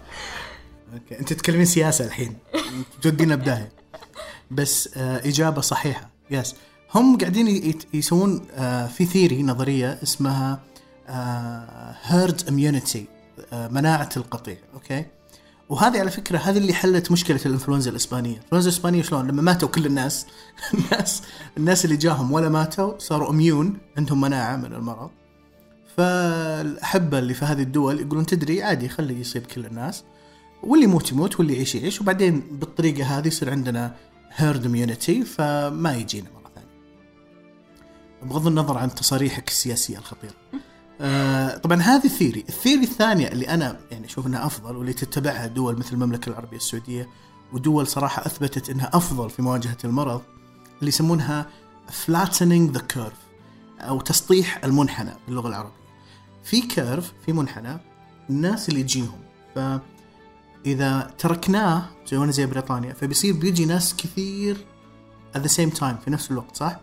okay. 0.94 1.18
أنت 1.20 1.32
تتكلمين 1.32 1.64
سياسة 1.64 2.04
الحين. 2.04 2.38
تودينا 3.02 3.34
بدايه 3.36 3.68
بس 4.50 4.96
آه 4.96 5.18
إجابة 5.28 5.60
صحيحة. 5.60 6.08
yes 6.30 6.54
هم 6.94 7.18
قاعدين 7.18 7.74
يسوون 7.94 8.46
آه 8.54 8.86
في 8.86 9.04
theory 9.06 9.42
نظرية 9.42 9.98
اسمها 10.02 10.60
herd 12.02 12.48
immunity 12.48 13.06
مناعة 13.52 14.08
القطيع. 14.16 14.56
okay؟ 14.74 15.04
وهذه 15.68 16.00
على 16.00 16.10
فكرة 16.10 16.38
هذه 16.38 16.58
اللي 16.58 16.74
حلت 16.74 17.12
مشكلة 17.12 17.40
الإنفلونزا 17.46 17.90
الإسبانية، 17.90 18.36
الإنفلونزا 18.36 18.70
الإسبانية 18.70 19.02
شلون؟ 19.02 19.26
لما 19.26 19.42
ماتوا 19.42 19.68
كل 19.68 19.86
الناس 19.86 20.26
الناس 20.74 21.22
الناس 21.56 21.84
اللي 21.84 21.96
جاهم 21.96 22.32
ولا 22.32 22.48
ماتوا 22.48 22.98
صاروا 22.98 23.30
immune 23.30 23.78
عندهم 23.96 24.20
مناعة 24.20 24.56
من 24.56 24.72
المرض 24.72 25.10
فالأحبة 25.96 27.18
اللي 27.18 27.34
في 27.34 27.44
هذه 27.44 27.62
الدول 27.62 28.00
يقولون 28.00 28.26
تدري 28.26 28.62
عادي 28.62 28.88
خلي 28.88 29.20
يصيب 29.20 29.46
كل 29.46 29.66
الناس 29.66 30.04
واللي 30.62 30.84
يموت 30.84 31.12
يموت 31.12 31.38
واللي 31.38 31.54
يعيش 31.54 31.74
يعيش 31.74 32.00
وبعدين 32.00 32.40
بالطريقة 32.50 33.18
هذه 33.18 33.26
يصير 33.26 33.50
عندنا 33.50 33.96
herd 34.32 34.66
immunity 34.66 35.24
فما 35.24 35.96
يجينا 35.96 36.26
مرة 36.34 36.50
ثانية. 36.54 36.68
بغض 38.22 38.46
النظر 38.46 38.78
عن 38.78 38.94
تصاريحك 38.94 39.48
السياسية 39.48 39.98
الخطيرة. 39.98 40.34
آه 41.00 41.56
طبعا 41.56 41.82
هذه 41.82 42.04
ال 42.04 42.09
theory، 42.09 42.44
ال 42.48 42.53
theory 42.53 42.82
الثانية 42.82 43.28
اللي 43.28 43.48
أنا 43.48 43.80
يعني 43.90 44.06
أشوف 44.06 44.26
إنها 44.26 44.46
أفضل 44.46 44.76
واللي 44.76 44.92
تتبعها 44.92 45.46
دول 45.46 45.78
مثل 45.78 45.92
المملكة 45.92 46.30
العربية 46.30 46.56
السعودية 46.56 47.08
ودول 47.52 47.86
صراحة 47.86 48.26
أثبتت 48.26 48.70
إنها 48.70 48.90
أفضل 48.94 49.30
في 49.30 49.42
مواجهة 49.42 49.76
المرض 49.84 50.22
اللي 50.78 50.88
يسمونها 50.88 51.46
flattening 52.06 52.76
the 52.76 52.80
curve 52.96 53.26
أو 53.80 54.00
تسطيح 54.00 54.64
المنحنى 54.64 55.10
باللغة 55.26 55.48
العربية. 55.48 55.86
في 56.44 56.60
curve 56.60 57.12
في 57.26 57.32
منحنى 57.32 57.78
الناس 58.30 58.68
اللي 58.68 58.82
تجيهم 58.82 59.18
فاذا 59.54 61.14
تركناه 61.18 61.82
سوينا 62.04 62.32
زي 62.32 62.46
بريطانيا 62.46 62.92
فبيصير 62.92 63.34
بيجي 63.34 63.64
ناس 63.64 63.96
كثير 63.96 64.66
at 65.36 65.38
the 65.38 65.50
same 65.50 65.78
time 65.78 65.94
في 66.04 66.10
نفس 66.10 66.30
الوقت 66.30 66.56
صح؟ 66.56 66.80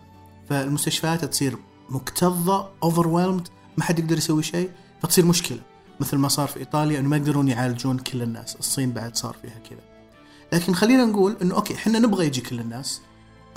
فالمستشفيات 0.49 1.25
تصير 1.25 1.57
مكتظة 1.89 2.69
overwhelmed 2.85 3.47
ما 3.77 3.83
حد 3.83 3.99
يقدر 3.99 4.17
يسوي 4.17 4.43
شيء 4.43 4.69
فتصير 5.01 5.25
مشكلة 5.25 5.59
مثل 5.99 6.17
ما 6.17 6.27
صار 6.27 6.47
في 6.47 6.59
إيطاليا 6.59 6.99
إنه 6.99 7.09
ما 7.09 7.17
يقدرون 7.17 7.47
يعالجون 7.47 7.97
كل 7.97 8.21
الناس، 8.21 8.55
الصين 8.55 8.91
بعد 8.91 9.15
صار 9.15 9.35
فيها 9.41 9.59
كذا. 9.69 9.79
لكن 10.53 10.73
خلينا 10.75 11.05
نقول 11.05 11.37
إنه 11.41 11.55
أوكي 11.55 11.75
إحنا 11.75 11.99
نبغى 11.99 12.25
يجي 12.25 12.41
كل 12.41 12.59
الناس 12.59 13.01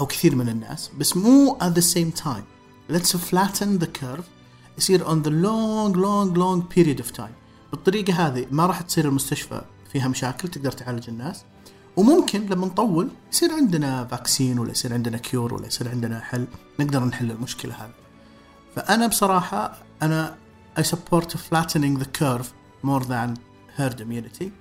أو 0.00 0.06
كثير 0.06 0.37
من 0.37 0.49
الناس 0.49 0.90
بس 0.99 1.16
مو 1.16 1.58
at 1.61 1.78
the 1.78 1.85
same 1.85 2.23
time. 2.23 2.44
Let's 2.92 3.16
flatten 3.16 3.85
the 3.85 3.88
curve 4.00 4.25
يصير 4.78 5.04
on 5.04 5.23
the 5.26 5.30
long 5.30 5.96
long 5.96 6.35
long 6.35 6.76
period 6.76 7.04
of 7.04 7.16
time. 7.16 7.32
بالطريقة 7.73 8.26
هذه 8.26 8.46
ما 8.50 8.66
راح 8.66 8.80
تصير 8.80 9.08
المستشفى 9.08 9.62
فيها 9.92 10.08
مشاكل 10.08 10.49
تقدر 10.49 10.73
تعالج 10.73 11.08
الناس 11.08 11.44
وممكن 11.96 12.46
لما 12.46 12.66
نطول 12.66 13.08
يصير 13.32 13.52
عندنا 13.52 14.04
vaccine 14.04 14.59
ولا 14.58 14.70
يصير 14.70 14.94
عندنا 14.94 15.18
cure 15.18 15.54
ولا 15.54 15.66
يصير 15.66 15.88
عندنا 15.88 16.20
حل 16.20 16.46
نقدر 16.80 17.04
نحل 17.04 17.30
المشكلة 17.30 17.75
هذه. 17.75 17.94
فأنا 18.76 19.06
بصراحة 19.06 19.86
أنا 20.03 20.37
I 20.78 20.83
support 20.83 21.37
flattening 21.37 21.99
the 21.99 22.04
curve 22.04 22.52
more 22.85 23.02
than 23.02 23.35
herd 23.76 24.00
immunity 24.00 24.52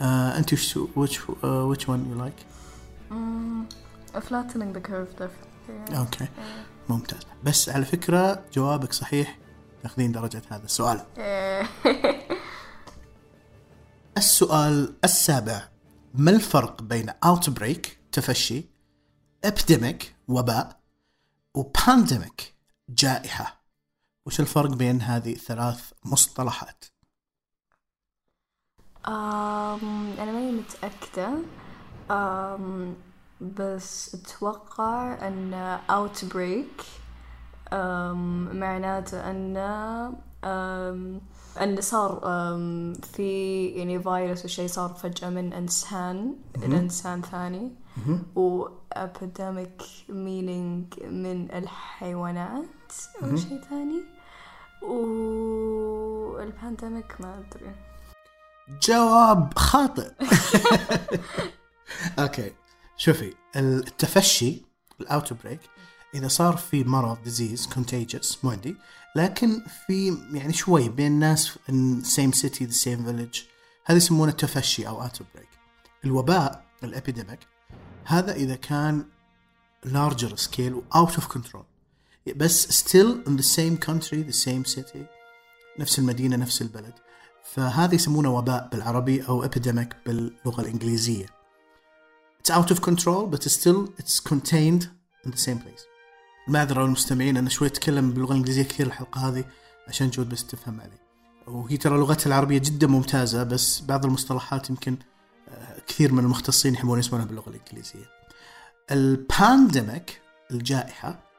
انت 0.00 0.52
وش 0.52 0.76
وش 0.76 1.20
وش 1.44 1.88
one 1.88 2.10
you 2.10 2.18
like؟ 2.18 2.34
flattening 4.22 4.74
the 4.74 4.80
curve 4.80 5.08
definitely 5.08 5.98
okay 5.98 6.28
ممتاز. 6.88 7.20
بس 7.44 7.68
على 7.68 7.84
فكرة 7.84 8.44
جوابك 8.52 8.92
صحيح. 8.92 9.38
تاخذين 9.82 10.12
درجة 10.12 10.42
هذا 10.50 10.64
السؤال. 10.64 11.00
السؤال 14.16 14.94
السابع. 15.04 15.68
ما 16.14 16.30
الفرق 16.30 16.82
بين 16.82 17.10
outbreak 17.24 17.98
تفشي 18.12 18.64
epidemic 19.44 20.14
وباء 20.28 20.80
و 21.54 21.65
pandemic 21.65 22.54
جائحة؟ 22.88 23.63
وش 24.26 24.40
الفرق 24.40 24.70
بين 24.70 25.00
هذه 25.00 25.32
الثلاث 25.32 25.92
مصطلحات؟ 26.04 26.84
أم 29.08 30.12
أنا 30.18 30.32
ماني 30.32 30.52
متأكدة. 30.52 31.38
أم 32.10 32.94
بس 33.40 34.14
أتوقع 34.14 35.28
أن 35.28 35.78
outbreak 35.90 36.84
أم 37.72 38.56
معناته 38.56 39.30
أن 39.30 39.56
أم 40.44 41.20
أن 41.60 41.80
صار 41.80 42.20
أم 42.24 42.92
في 42.94 43.66
يعني 43.66 44.02
فيروس 44.02 44.44
وشي 44.44 44.68
صار 44.68 44.88
فجأة 44.88 45.30
من 45.30 45.52
إنسان 45.52 46.36
إلى 46.56 46.78
إنسان 46.78 47.22
ثاني. 47.22 47.72
و 48.36 48.66
epidemic 48.94 49.82
meaning 50.08 51.02
من 51.06 51.48
الحيوانات 51.52 52.92
أو 53.22 53.36
شيء 53.36 53.60
ثاني. 53.70 54.13
وال 56.34 56.51
pandemic 56.51 57.20
ما 57.20 57.38
أدري. 57.38 57.74
جواب 58.82 59.58
خاطئ. 59.58 60.12
okay 62.18 62.52
شوفي 62.96 63.34
التفشي 63.56 64.62
ال 65.00 65.32
outbreak 65.32 65.60
إذا 66.14 66.28
صار 66.28 66.56
في 66.56 66.84
مرض 66.84 67.22
disease 67.24 67.66
contagious 67.66 68.44
معدي 68.44 68.76
لكن 69.16 69.62
في 69.86 70.18
يعني 70.32 70.52
شوي 70.52 70.88
بين 70.88 71.12
ناس 71.12 71.58
same 72.02 72.32
city 72.32 72.64
the 72.64 72.72
same 72.72 73.04
village 73.04 73.40
هذا 73.84 73.96
يسمونه 73.96 74.32
تفشي 74.32 74.88
أو 74.88 75.02
outbreak 75.02 75.48
الوباء 76.04 76.64
ال 76.84 76.90
epidemic 76.90 77.40
هذا 78.04 78.32
إذا 78.32 78.54
كان 78.54 79.04
larger 79.84 80.36
scale 80.36 80.74
و 80.74 80.82
out 80.94 81.16
of 81.16 81.28
control. 81.28 81.73
بس 82.32 82.82
still 82.82 83.28
in 83.28 83.36
the 83.36 83.44
same 83.44 83.76
country 83.86 84.22
the 84.30 84.46
same 84.46 84.64
city 84.76 85.04
نفس 85.78 85.98
المدينة 85.98 86.36
نفس 86.36 86.62
البلد. 86.62 86.94
فهذا 87.44 87.94
يسمونه 87.94 88.36
وباء 88.36 88.68
بالعربي 88.72 89.28
أو 89.28 89.44
epidemic 89.48 89.94
باللغة 90.06 90.60
الإنجليزية. 90.60 91.26
It's 92.38 92.50
out 92.50 92.70
of 92.70 92.80
control 92.80 93.26
but 93.26 93.42
still 93.42 93.88
it's 93.98 94.20
contained 94.20 94.88
in 95.26 95.30
the 95.30 95.38
same 95.38 95.58
place. 95.58 95.84
المعذرة 96.48 96.82
للمستمعين 96.82 97.36
أنا 97.36 97.48
شوي 97.48 97.68
أتكلم 97.68 98.10
باللغة 98.10 98.32
الإنجليزية 98.32 98.62
كثير 98.62 98.86
الحلقة 98.86 99.28
هذه 99.28 99.44
عشان 99.88 100.10
جود 100.10 100.28
بس 100.28 100.46
تفهم 100.46 100.80
علي. 100.80 100.98
وهي 101.46 101.76
ترى 101.76 101.98
لغتها 101.98 102.26
العربية 102.26 102.58
جدا 102.58 102.86
ممتازة 102.86 103.42
بس 103.42 103.80
بعض 103.80 104.04
المصطلحات 104.04 104.70
يمكن 104.70 104.96
آه، 105.48 105.80
كثير 105.86 106.12
من 106.12 106.24
المختصين 106.24 106.74
يحبون 106.74 106.98
يسمونها 106.98 107.26
باللغة 107.26 107.48
الإنجليزية. 107.48 108.06
ال 108.90 109.04
pandemic 109.04 110.20
الجائحة 110.50 111.33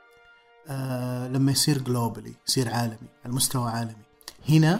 آه 0.67 1.27
لما 1.27 1.51
يصير 1.51 1.77
globally 1.81 2.33
يصير 2.47 2.73
عالمي 2.73 3.07
على 3.25 3.33
مستوى 3.33 3.71
عالمي. 3.71 4.05
هنا 4.49 4.79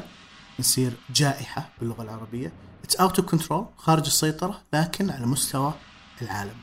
يصير 0.60 0.94
جائحة 1.10 1.70
باللغة 1.80 2.02
العربية. 2.02 2.52
It's 2.88 3.02
out 3.02 3.14
of 3.14 3.26
control 3.36 3.64
خارج 3.78 4.06
السيطرة 4.06 4.62
لكن 4.74 5.10
على 5.10 5.26
مستوى 5.26 5.74
العالم. 6.22 6.56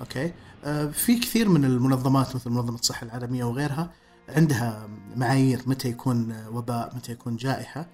okay 0.00 0.32
آه 0.64 0.86
في 0.86 1.18
كثير 1.18 1.48
من 1.48 1.64
المنظمات 1.64 2.36
مثل 2.36 2.50
منظمة 2.50 2.78
الصحة 2.78 3.04
العالمية 3.04 3.44
وغيرها 3.44 3.90
عندها 4.28 4.88
معايير 5.16 5.62
متى 5.66 5.88
يكون 5.88 6.46
وباء 6.46 6.96
متى 6.96 7.12
يكون 7.12 7.36
جائحة 7.36 7.86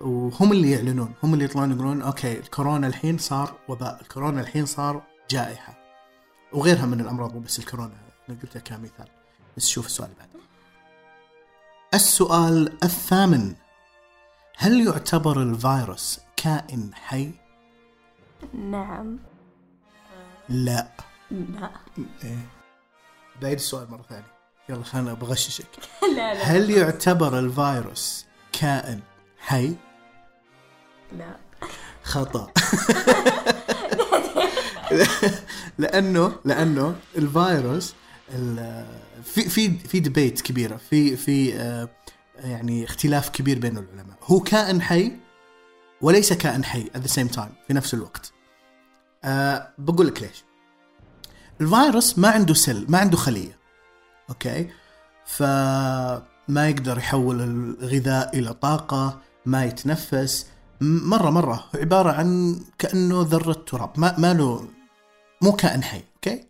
وهم 0.00 0.52
اللي 0.52 0.70
يعلنون 0.70 1.14
هم 1.22 1.34
اللي 1.34 1.44
يطلعون 1.44 1.72
يقولون 1.72 2.02
okay 2.02 2.38
الكورونا 2.38 2.86
الحين 2.86 3.18
صار 3.18 3.58
وباء 3.68 4.00
الكورونا 4.02 4.40
الحين 4.40 4.66
صار 4.66 5.02
جائحة. 5.30 5.78
وغيرها 6.52 6.86
من 6.86 7.00
الأمراض 7.00 7.34
مو 7.34 7.40
بس 7.40 7.58
الكورونا 7.58 7.94
قلتها 8.28 8.60
كمثال. 8.60 9.08
بس 9.56 9.68
شوف 9.68 9.86
السؤال 9.86 10.08
اللي 10.10 10.18
بعده 10.20 10.30
السؤال 11.94 12.72
الثامن. 12.84 13.54
هل 14.56 14.86
يعتبر 14.86 15.42
الفيروس 15.42 16.20
كائن 16.36 16.90
حي؟ 16.94 17.30
نعم. 18.54 19.18
لا. 20.48 20.88
لا. 21.30 21.70
إيه. 22.24 22.38
بعيد 23.42 23.54
السؤال 23.58 23.90
مرة 23.90 24.02
ثانية. 24.08 24.32
يلا 24.68 24.84
خلنا 24.84 25.14
بغششك 25.14 25.66
لا 26.16 26.34
لا 26.34 26.42
هل 26.42 26.70
يعتبر 26.70 27.38
الفيروس 27.38 28.26
كائن 28.52 29.00
حي؟ 29.38 29.74
لا. 31.12 31.36
خطأ. 32.02 32.52
لأنه 35.78 36.32
لأنه 36.44 36.96
الفيروس 37.16 37.90
ال- 37.92 37.99
في 39.24 39.48
في 39.48 39.78
في 39.78 40.00
ديبيت 40.00 40.40
كبيرة 40.40 40.76
في 40.76 41.16
في 41.16 41.54
آه، 41.54 41.88
يعني 42.36 42.84
اختلاف 42.84 43.28
كبير 43.28 43.58
بين 43.58 43.78
العلماء. 43.78 44.16
هو 44.22 44.40
كائن 44.40 44.82
حي 44.82 45.12
وليس 46.00 46.32
كائن 46.32 46.64
حي 46.64 46.84
at 46.84 46.98
the 47.00 47.12
same 47.12 47.36
time 47.36 47.50
في 47.66 47.72
نفس 47.74 47.94
الوقت. 47.94 48.32
أه 49.24 49.68
بقول 49.78 50.06
لك 50.06 50.22
ليش. 50.22 50.44
الفيروس 51.60 52.18
ما 52.18 52.28
عنده 52.28 52.54
cell 52.54 52.86
ما 52.88 52.98
عنده 52.98 53.16
خلية 53.16 53.58
okay؟ 54.30 54.68
فما 55.24 56.68
يقدر 56.68 56.98
يحول 56.98 57.40
الغذاء 57.40 58.38
إلى 58.38 58.54
طاقة 58.54 59.20
ما 59.46 59.64
يتنفس. 59.64 60.46
م- 60.80 61.08
مرة 61.10 61.30
مرة 61.30 61.54
هو 61.54 61.80
عبارة 61.80 62.12
عن 62.12 62.60
كأنه 62.78 63.22
ذرة 63.30 63.52
تراب 63.52 63.90
ما, 63.96 64.18
ما 64.18 64.34
له 64.34 64.68
مو 65.42 65.52
كائن 65.52 65.82
حي 65.82 66.02
okay؟ 66.14 66.49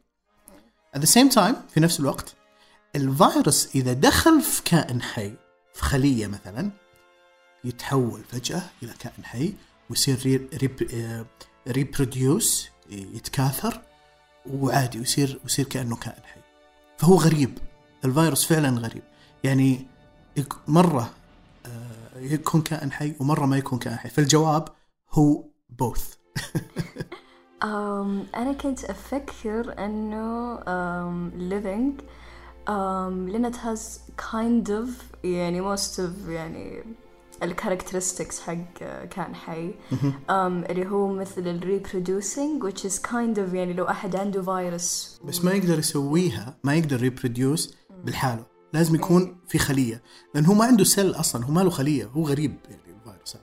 At 0.96 1.00
the 1.00 1.06
same 1.06 1.34
time 1.34 1.54
في 1.74 1.80
نفس 1.80 2.00
الوقت 2.00 2.34
الفيروس 2.96 3.68
إذا 3.74 3.92
دخل 3.92 4.42
في 4.42 4.62
كائن 4.62 5.02
حي 5.02 5.32
في 5.74 5.82
خلية 5.82 6.26
مثلا 6.26 6.70
يتحول 7.64 8.20
فجأة 8.28 8.62
إلى 8.82 8.92
كائن 8.98 9.24
حي 9.24 9.54
ويصير 9.90 10.18
re 10.24 10.36
rep 10.36 10.88
reproduce 11.68 12.68
يتكاثر 12.90 13.80
وعادي 14.46 14.98
ويصير 14.98 15.40
ويصير 15.42 15.64
كأنه 15.64 15.96
كائن 15.96 16.22
حي. 16.24 16.40
فهو 16.98 17.16
غريب. 17.16 17.58
الفيروس 18.04 18.44
فعلا 18.44 18.80
غريب. 18.80 19.02
يعني 19.44 19.86
مرة 20.68 21.10
آه، 21.66 22.18
يكون 22.18 22.62
كائن 22.62 22.92
حي 22.92 23.14
ومرة 23.20 23.46
ما 23.46 23.58
يكون 23.58 23.78
كائن 23.78 23.98
حي. 23.98 24.08
فالجواب 24.08 24.68
هو 25.10 25.44
أم 25.80 25.92
أنا 27.62 28.52
كنت 28.60 28.84
أفكر 28.84 29.74
أم 29.78 31.30
living 31.50 32.02
أم 32.70 33.28
لأن 33.28 33.52
it 33.52 33.56
has 33.56 33.80
kind 34.16 34.68
of 34.70 35.24
يعني 35.24 35.76
most 35.76 35.98
of 35.98 36.28
يعني 36.28 36.84
ال 37.42 37.48
characteristics 37.48 38.40
حق 38.40 38.78
كائن 39.10 39.34
حي. 39.34 39.74
أم 40.30 40.64
اللي 40.64 40.86
هو 40.86 41.08
مثل 41.12 41.48
ال 41.48 41.80
reproducing 41.82 42.64
which 42.66 42.84
is 42.84 43.10
kind 43.10 43.36
of 43.36 43.54
يعني 43.54 43.72
لو 43.72 43.84
أحد 43.84 44.16
عنده 44.16 44.42
فيروس 44.42 45.20
بس 45.24 45.44
ما 45.44 45.52
يقدر 45.52 45.78
يسويها 45.78 46.56
ما 46.64 46.74
يقدر 46.74 46.96
reproduce 46.96 47.74
بالحالة. 48.04 48.46
لازم 48.72 48.94
يكون 48.94 49.36
في 49.48 49.58
خلية. 49.58 50.02
لأن 50.34 50.44
هو 50.46 50.54
ما 50.54 50.64
عنده 50.64 50.84
cell 50.84 51.10
أصلا 51.10 51.44
هو 51.44 51.52
ما 51.52 51.60
له 51.60 51.70
خلية 51.70 52.04
هو 52.04 52.22
غريب 52.22 52.56
يعني 52.70 52.82
الفيروس 53.06 53.36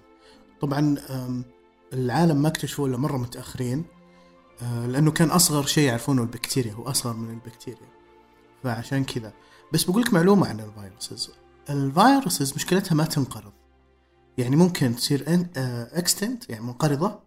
طبعا 0.62 0.96
العالم 1.94 2.42
ما 2.42 2.48
اكتشفوه 2.48 2.88
إلا 2.88 2.98
مرة 2.98 3.18
متأخرين. 3.18 3.80
أه، 3.80 3.97
لأنه 4.62 5.12
كان 5.12 5.30
أصغر 5.30 5.66
شيء 5.66 5.88
يعرفونه 5.88 6.22
البكتيريا 6.22 6.74
هو 6.74 6.90
أصغر 6.90 7.14
من 7.14 7.30
البكتيريا. 7.30 7.88
فعشان 8.64 9.04
كذا. 9.04 9.34
بس 9.74 9.84
بقول 9.84 10.02
لك 10.02 10.14
معلومة 10.14 10.48
عن 10.48 10.60
ال 10.60 10.68
viruses. 10.68 11.32
ال 11.70 11.80
viruses 11.80 12.54
مشكلتها 12.54 12.96
ما 12.96 13.04
تنقرض. 13.04 13.54
يعني 14.38 14.56
ممكن 14.56 14.96
تصير 14.96 15.26
extinct 15.94 16.50
يعني 16.50 16.66
منقرضة 16.66 17.20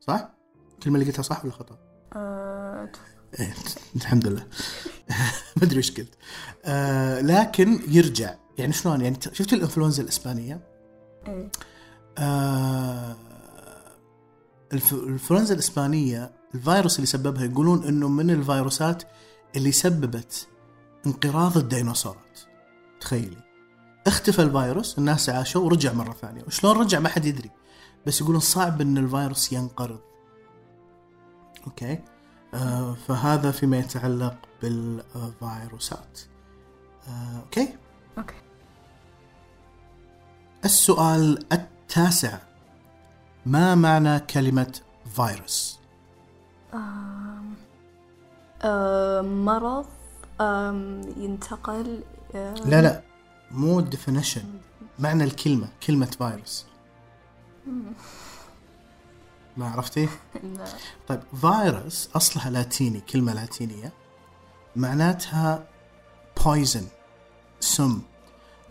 صح؟ 0.00 0.28
الكلمة 0.74 0.98
اللي 0.98 1.10
قلتها 1.10 1.22
صح 1.22 1.44
ولا 1.44 1.52
خطأ؟ 1.52 1.78
أه 2.16 2.88
إيه، 3.40 3.54
الحمد 3.96 4.26
لله. 4.26 4.46
ما 5.56 5.62
أدري 5.62 5.76
إيش 5.76 5.90
قلت. 5.90 6.14
آه 6.64 7.20
لكن 7.20 7.80
يرجع. 7.88 8.34
يعني 8.58 8.72
شلون؟ 8.72 9.00
يعني 9.00 9.16
شفت 9.32 9.52
الإنفلونزا 9.52 10.02
الإسبانية؟ 10.02 10.60
إيه. 11.26 11.50
آه 12.18 13.16
الإنفلونزا 14.72 15.54
الإسبانية 15.54 16.35
الفيروس 16.56 16.96
اللي 16.96 17.06
سببها 17.06 17.44
يقولون 17.44 17.84
إنه 17.84 18.08
من 18.08 18.30
الفيروسات 18.30 19.02
اللي 19.56 19.72
سببت 19.72 20.48
انقراض 21.06 21.56
الديناصورات. 21.58 22.40
تخيلي. 23.00 23.36
اختفى 24.06 24.42
الفيروس 24.42 24.98
الناس 24.98 25.30
عاشوا 25.30 25.64
ورجع 25.64 25.92
مرة 25.92 26.12
ثانية. 26.12 26.42
وشلون 26.46 26.80
رجع؟ 26.80 26.98
ما 26.98 27.08
حد 27.08 27.24
يدري. 27.24 27.50
بس 28.06 28.20
يقولون 28.20 28.40
صعب 28.40 28.80
إن 28.80 28.98
الفيروس 28.98 29.52
ينقرض. 29.52 30.00
أوكي؟ 31.66 31.98
آه 32.54 32.96
فهذا 33.08 33.50
فيما 33.50 33.78
يتعلق 33.78 34.36
بالفيروسات. 34.62 36.20
آه 37.08 37.40
okay؟ 37.40 37.68
okay. 38.18 38.34
السؤال 40.64 41.52
التاسع. 41.52 42.38
ما 43.46 43.74
معنى 43.74 44.18
كلمة 44.20 44.80
فيروس؟ 45.16 45.78
أم 46.74 47.54
مرض 49.44 49.86
ينتقل 51.16 52.00
لا 52.34 52.82
لا 52.82 53.02
مو 53.50 53.84
definition 53.84 54.40
معنى 54.98 55.24
الكلمة 55.24 55.68
كلمة 55.86 56.06
فيروس 56.06 56.64
ما 59.56 59.68
عرفتي؟ 59.70 60.08
لا. 60.42 60.64
طيب 61.08 61.20
فيروس 61.40 62.08
أصلها 62.16 62.50
لاتيني 62.50 63.00
كلمة 63.00 63.32
لاتينية 63.34 63.92
معناتها 64.76 65.64
poison 66.40 66.84
سم 67.60 68.02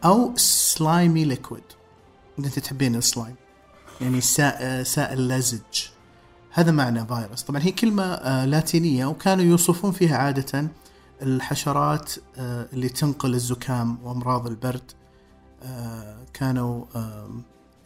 أو 0.05 0.33
slimy 0.37 1.25
liquid 1.25 1.63
أنت 2.39 2.59
تحبين 2.59 2.95
السلايم 2.95 3.35
يعني 4.01 4.21
سائل 4.83 5.27
لزج 5.27 5.85
هذا 6.55 6.71
معنى 6.71 7.05
فيروس. 7.05 7.43
طبعا 7.43 7.61
هي 7.61 7.71
كلمة 7.71 8.03
آه، 8.03 8.45
لاتينية 8.45 9.05
وكانوا 9.05 9.43
يوصفون 9.43 9.91
فيها 9.91 10.17
عادة 10.17 10.67
الحشرات 11.21 12.13
آه، 12.37 12.67
اللي 12.73 12.89
تنقل 12.89 13.33
الزكام 13.33 13.97
وأمراض 14.03 14.47
البرد 14.47 14.91
آه، 15.63 16.25
كانوا 16.33 16.85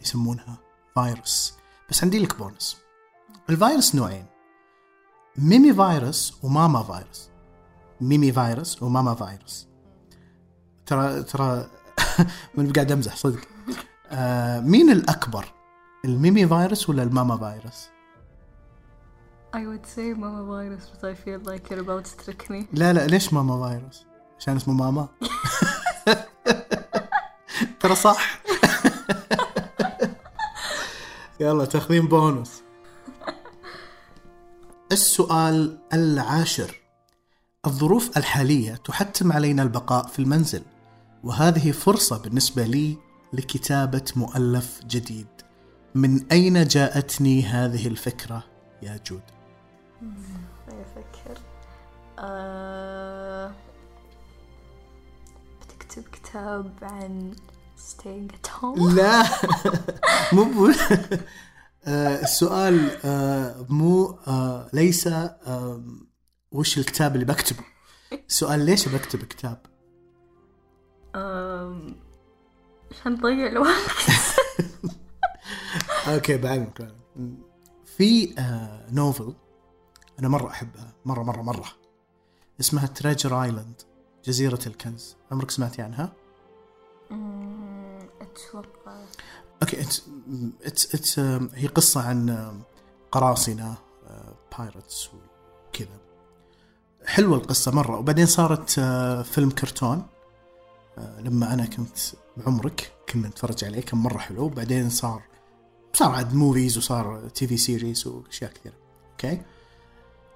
يسمونها 0.02 0.58
فيروس. 0.94 1.54
بس 1.90 2.04
عندي 2.04 2.18
لك 2.18 2.38
بونس. 2.38 2.76
الفيروس 3.50 3.94
نوعين. 3.94 4.26
ميمي 5.38 5.74
فيروس 5.74 6.34
وماما 6.42 6.82
فيروس. 6.82 7.28
ميمي 8.00 8.32
فيروس 8.32 8.82
وماما 8.82 9.14
فيروس. 9.14 9.66
ترى 10.86 11.22
ترى 11.22 11.70
من 12.54 12.72
قاعد 12.72 12.92
أمزح 12.92 13.16
صدق. 13.16 13.40
مين 14.60 14.90
الأكبر 14.90 15.44
الميمي 16.04 16.48
فيروس 16.48 16.90
ولا 16.90 17.02
الماما 17.02 17.36
فيروس؟ 17.36 17.99
I 19.52 19.66
would 19.66 19.84
say 19.84 20.14
mama 20.14 20.44
virus 20.44 20.84
but 20.92 21.02
I 21.10 21.14
feel 21.14 21.40
like 21.50 21.70
you're 21.70 21.80
about 21.80 22.04
to 22.04 22.16
trick 22.24 22.50
me. 22.50 22.66
لا 22.72 22.92
لا 22.92 23.06
ليش 23.06 23.32
ماما 23.32 23.68
فيروس 23.68 24.06
عشان 24.38 24.56
اسمه 24.56 24.74
ماما. 24.74 25.08
ترى 27.80 27.94
صح. 27.94 28.40
يلا 31.40 31.64
تاخذين 31.64 32.06
بونص. 32.06 32.50
السؤال 34.92 35.78
العاشر. 35.92 36.80
الظروف 37.66 38.16
الحالية 38.16 38.74
تحتم 38.74 39.32
علينا 39.32 39.62
البقاء 39.62 40.06
في 40.06 40.18
المنزل 40.18 40.62
وهذه 41.24 41.72
فرصة 41.72 42.18
بالنسبة 42.18 42.64
لي 42.64 42.96
لكتابة 43.32 44.04
مؤلف 44.16 44.80
جديد. 44.86 45.26
من 45.94 46.26
أين 46.32 46.64
جاءتني 46.64 47.42
هذه 47.42 47.86
الفكرة 47.86 48.44
يا 48.82 49.00
جود؟ 49.06 49.22
أفكر 50.68 51.40
آه... 52.18 53.52
بتكتب 55.60 56.02
كتاب 56.12 56.72
عن 56.82 57.34
staying 57.78 58.32
at 58.32 58.50
home 58.60 58.94
لا. 58.94 59.22
مو 60.32 60.44
مو 60.44 60.72
آه، 61.84 62.22
السؤال 62.22 62.90
آه، 63.04 63.66
مو 63.68 64.18
آه، 64.26 64.70
ليس 64.72 65.06
آه، 65.06 65.84
وش 66.52 66.78
الكتاب 66.78 67.14
اللي 67.14 67.24
بكتبه؟ 67.26 67.64
السؤال 68.28 68.60
ليش 68.60 68.88
بكتب 68.88 69.24
كتاب. 69.24 69.66
عشان 72.90 73.12
نضيع 73.12 73.46
الوقت. 73.46 73.90
okay 76.08 76.36
بعلمك 76.36 76.82
بعلمك. 76.82 76.96
في 77.96 78.38
آه، 78.38 78.86
novel 78.92 79.34
أنا 80.20 80.28
مرة 80.28 80.48
أحبها. 80.50 80.92
مرة 81.04 81.22
مرة 81.22 81.42
مرة. 81.42 81.68
اسمها 82.60 82.86
Treasure 82.86 83.42
Island 83.42 83.82
جزيرة 84.24 84.60
الكنز. 84.66 85.16
عمرك 85.32 85.50
سمعتي 85.50 85.82
عنها؟ 85.82 86.12
أتوقع. 88.20 89.04
okay 89.62 89.80
it's 89.80 90.02
it's 90.64 90.94
it's 90.94 91.18
هي 91.54 91.66
قصة 91.66 92.02
عن 92.08 92.30
آم، 92.30 92.62
قراصنة 93.12 93.74
pirates 94.58 95.08
وكذا. 95.08 96.00
حلوة 97.06 97.36
القصة 97.36 97.72
مرة. 97.72 97.98
وبعدين 97.98 98.26
صارت 98.26 98.78
آه، 98.78 99.22
فيلم 99.22 99.50
كرتون. 99.50 100.06
آه، 100.98 101.20
لما 101.20 101.54
أنا 101.54 101.66
كنت 101.66 101.98
بعمرك 102.36 102.92
كنا 103.08 103.28
نتفرج 103.28 103.64
عليه 103.64 103.80
كان 103.80 103.98
مرة 103.98 104.18
حلو. 104.18 104.44
وبعدين 104.44 104.90
صار 104.90 105.22
صار 105.92 106.10
عاد 106.10 106.34
movies 106.34 106.78
وصار 106.78 107.28
TV 107.28 107.56
series 107.56 108.06
وأشياء 108.06 108.52
كثيرة. 108.52 108.74
okay؟ 109.10 109.42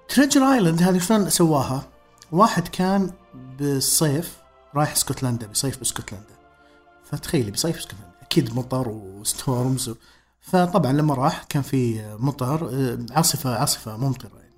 Treasure 0.09 0.41
Island 0.53 0.81
هذه 0.81 0.97
شلون 0.97 1.29
سواها؟ 1.29 1.87
واحد 2.31 2.67
كان 2.67 3.11
بالصيف 3.59 4.37
رايح 4.75 4.91
اسكتلندا 4.91 5.47
بيصيف 5.47 5.77
باسكتلندا 5.79 6.35
فتخيلي 7.03 7.51
بيصيف 7.51 7.77
اسكتلندا 7.77 8.11
أكيد 8.21 8.55
مطر 8.55 8.89
و 8.89 9.02
storms. 9.02 9.95
فطبعا 10.41 10.91
لما 10.91 11.13
راح 11.13 11.43
كان 11.43 11.61
في 11.61 12.15
مطر 12.19 12.69
آه، 12.69 12.97
عاصفة 13.11 13.55
عاصفة 13.55 13.97
ممطرة 13.97 14.39
يعني. 14.39 14.53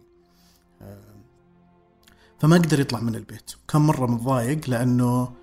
آه، 0.82 1.16
فما 2.40 2.56
قدر 2.56 2.80
يطلع 2.80 3.00
من 3.00 3.16
البيت. 3.16 3.52
كان 3.68 3.82
مرة 3.82 4.06
متضايق 4.06 4.70
لأنه 4.70 5.34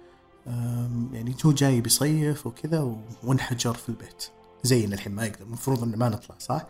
يعني 1.13 1.35
هو 1.47 1.53
جاي 1.53 1.81
بيصيف 1.81 2.47
وكذا 2.47 2.97
وانحجر 3.23 3.75
في 3.75 3.89
البيت. 3.89 4.25
زينا 4.63 4.95
الحين 4.95 5.15
ما 5.15 5.27
يقدر 5.27 5.45
المفروض 5.45 5.83
إنه 5.83 5.97
ما 5.97 6.09
نطلع 6.09 6.37
صح؟ 6.39 6.67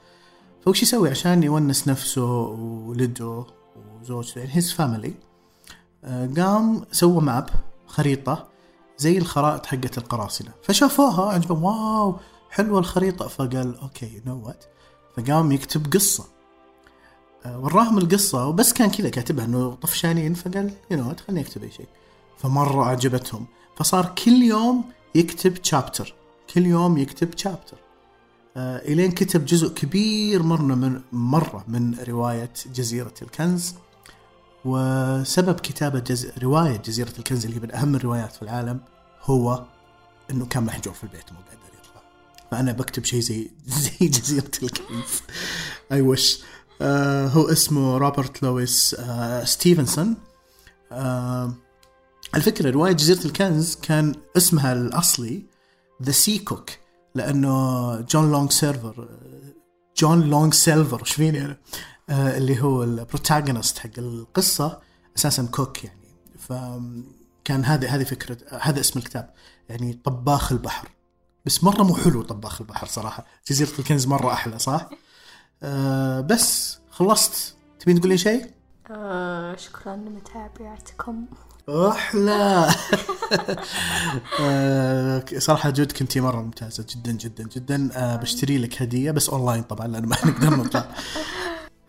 فوش 0.64 0.82
يسوي 0.82 1.10
عشان 1.10 1.42
يونس 1.42 1.88
نفسه 1.88 2.24
وولده 2.24 3.44
وزوجته 3.76 4.38
يعني 4.38 4.56
his 4.56 4.72
family 4.72 5.14
قام 6.36 6.84
سوى 6.92 7.20
map 7.20 7.50
خريطة 7.86 8.48
زي 8.98 9.18
الخرائط 9.18 9.66
حقت 9.66 9.98
القراصنة. 9.98 10.50
فشافوها 10.62 11.32
عجبهم 11.32 11.64
wow 11.64 12.16
حلوة 12.50 12.78
الخريطة. 12.78 13.28
فقال 13.28 13.78
okay 13.82 14.22
know 14.26 14.46
what 14.46 14.64
فقام 15.16 15.52
يكتب 15.52 15.92
قصة. 15.92 16.24
آه، 17.46 17.58
وراهم 17.58 17.98
القصة 17.98 18.46
وبس 18.46 18.72
كان 18.72 18.90
كذا 18.90 19.08
كاتبها 19.08 19.44
إنه 19.44 19.74
طفشانين 19.74 20.34
فقال 20.34 20.72
you 20.90 20.98
know 20.98 21.14
خليني 21.28 21.40
أكتب 21.40 21.62
أي 21.62 21.70
شيء. 21.70 21.88
فمرة 22.38 22.84
عجبتهم 22.84 23.46
فصار 23.76 24.14
كل 24.24 24.42
يوم 24.42 24.84
يكتب 25.14 25.54
chapter 25.54 26.14
كل 26.54 26.66
يوم 26.66 26.98
يكتب 26.98 27.30
chapter 27.30 27.76
آه 27.76 27.83
إلين 28.56 29.12
كتب 29.12 29.44
جزء 29.44 29.68
كبير 29.74 30.42
مرة 30.42 30.74
من 30.74 31.00
مرة 31.12 31.64
من 31.68 31.96
رواية 32.08 32.52
جزيرة 32.74 33.14
الكنز 33.22 33.74
وسبب 34.64 35.60
كتابة 35.60 35.98
جز... 35.98 36.30
رواية 36.42 36.76
جزيرة 36.76 37.12
الكنز 37.18 37.44
اللي 37.44 37.56
هي 37.56 37.60
من 37.60 37.74
أهم 37.74 37.94
الروايات 37.94 38.32
في 38.32 38.42
العالم 38.42 38.80
هو 39.22 39.64
إنه 40.30 40.46
كان 40.46 40.64
محجور 40.64 40.94
في 40.94 41.04
البيت 41.04 41.32
مو 41.32 41.38
قادر 41.38 41.78
يطلع. 41.80 42.02
فأنا 42.50 42.72
بكتب 42.72 43.04
شيء 43.04 43.20
زي 43.20 43.50
زي 44.00 44.08
جزيرة 44.08 44.50
الكنز. 44.62 45.22
أي 45.92 46.00
وش 46.00 46.38
آه 46.82 47.26
هو 47.26 47.48
اسمه 47.48 47.98
روبرت 47.98 48.42
لويس 48.42 48.96
آه 48.98 49.44
ستيفنسون. 49.44 50.16
آه 50.92 51.54
الفكرة 52.34 52.70
رواية 52.70 52.92
جزيرة 52.92 53.24
الكنز 53.24 53.74
كان 53.82 54.14
اسمها 54.36 54.72
الأصلي 54.72 55.42
The 56.02 56.10
Sea 56.12 56.38
Cook 56.38 56.70
لأنه 57.14 58.00
جون 58.00 58.30
لونج 58.30 58.50
سيرفر 58.50 59.08
جون 59.96 60.20
لونج 60.20 60.54
سيلفر 60.54 61.00
إيش 61.00 61.12
فيني 61.12 61.44
أنا؟ 61.44 61.56
آه 62.08 62.36
اللي 62.36 62.62
هو 62.62 62.82
ال 62.82 62.90
protagonist 62.90 63.78
حق 63.78 63.90
القصة 63.98 64.80
أساسا 65.16 65.48
cook 65.52 65.84
يعني. 65.84 66.00
فكان 66.38 67.64
هذه 67.64 67.94
هذه 67.94 68.04
فكرة 68.04 68.38
هذا 68.60 68.80
اسم 68.80 68.98
الكتاب 68.98 69.34
يعني 69.68 70.00
طباخ 70.04 70.52
البحر. 70.52 70.88
بس 71.44 71.64
مرة 71.64 71.82
مو 71.82 71.94
حلو 71.94 72.22
طباخ 72.22 72.60
البحر 72.60 72.86
صراحة. 72.86 73.26
جزيرة 73.50 73.70
الكنز 73.78 74.06
مرة 74.06 74.32
أحلى 74.32 74.58
صح؟ 74.58 74.90
آه 75.62 76.20
بس 76.20 76.78
خلصت. 76.90 77.56
تبين 77.80 78.00
تقولي 78.00 78.18
شيء؟ 78.18 78.53
آه 78.90 79.56
شكرا 79.56 79.96
لمتابعتكم. 79.96 81.24
أحلى 81.68 82.68
آه، 84.40 85.24
صراحة 85.38 85.70
جود 85.70 85.92
كنتي 85.92 86.20
مرة 86.20 86.42
ممتازة 86.42 86.86
جدا 86.90 87.12
جدا 87.12 87.44
جدا. 87.56 87.90
آه، 87.94 88.16
بشتري 88.16 88.58
لك 88.58 88.82
هدية 88.82 89.10
بس 89.10 89.28
اونلاين 89.28 89.62
طبعا 89.62 89.86
لأن 89.86 90.06
ما 90.06 90.16
نقدر 90.26 90.56
نطلع. 90.56 90.88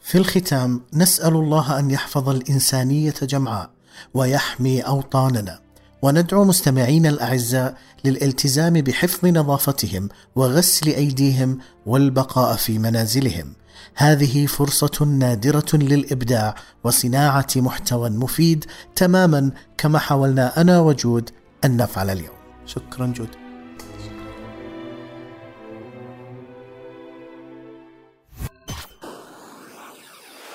في 0.02 0.18
الختام 0.18 0.82
نسأل 0.94 1.34
الله 1.34 1.80
أن 1.80 1.92
يحفظ 1.92 2.30
الإنسانية 2.30 3.14
جمعاء 3.22 3.70
ويحمي 4.14 4.82
أوطاننا 4.82 5.60
وندعو 6.02 6.44
مستمعينا 6.46 7.10
الأعزاء 7.10 7.78
للالتزام 8.06 8.74
بحفظ 8.74 9.26
نظافتهم 9.28 10.10
وغسل 10.36 10.88
أيديهم 10.90 11.60
والبقاء 11.86 12.56
في 12.56 12.80
منازلهم. 12.80 13.54
هذه 13.96 14.46
فرصة 14.46 15.06
نادرة 15.06 15.66
للإبداع 15.74 16.56
وصناعة 16.84 17.48
محتوى 17.56 18.10
مفيد 18.10 18.66
تماما 18.96 19.52
كما 19.78 20.00
حاولنا 20.00 20.62
أنا 20.62 20.80
وجود 20.80 21.30
أن 21.66 21.78
نفعل 21.78 22.10
اليوم. 22.10 22.36
شكرا 22.66 23.08
جود. 23.08 23.30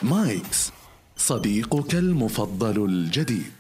مايكس 0.02 0.72
صديقك 1.16 1.94
المفضل 1.94 2.85
الجديد. 2.85 3.60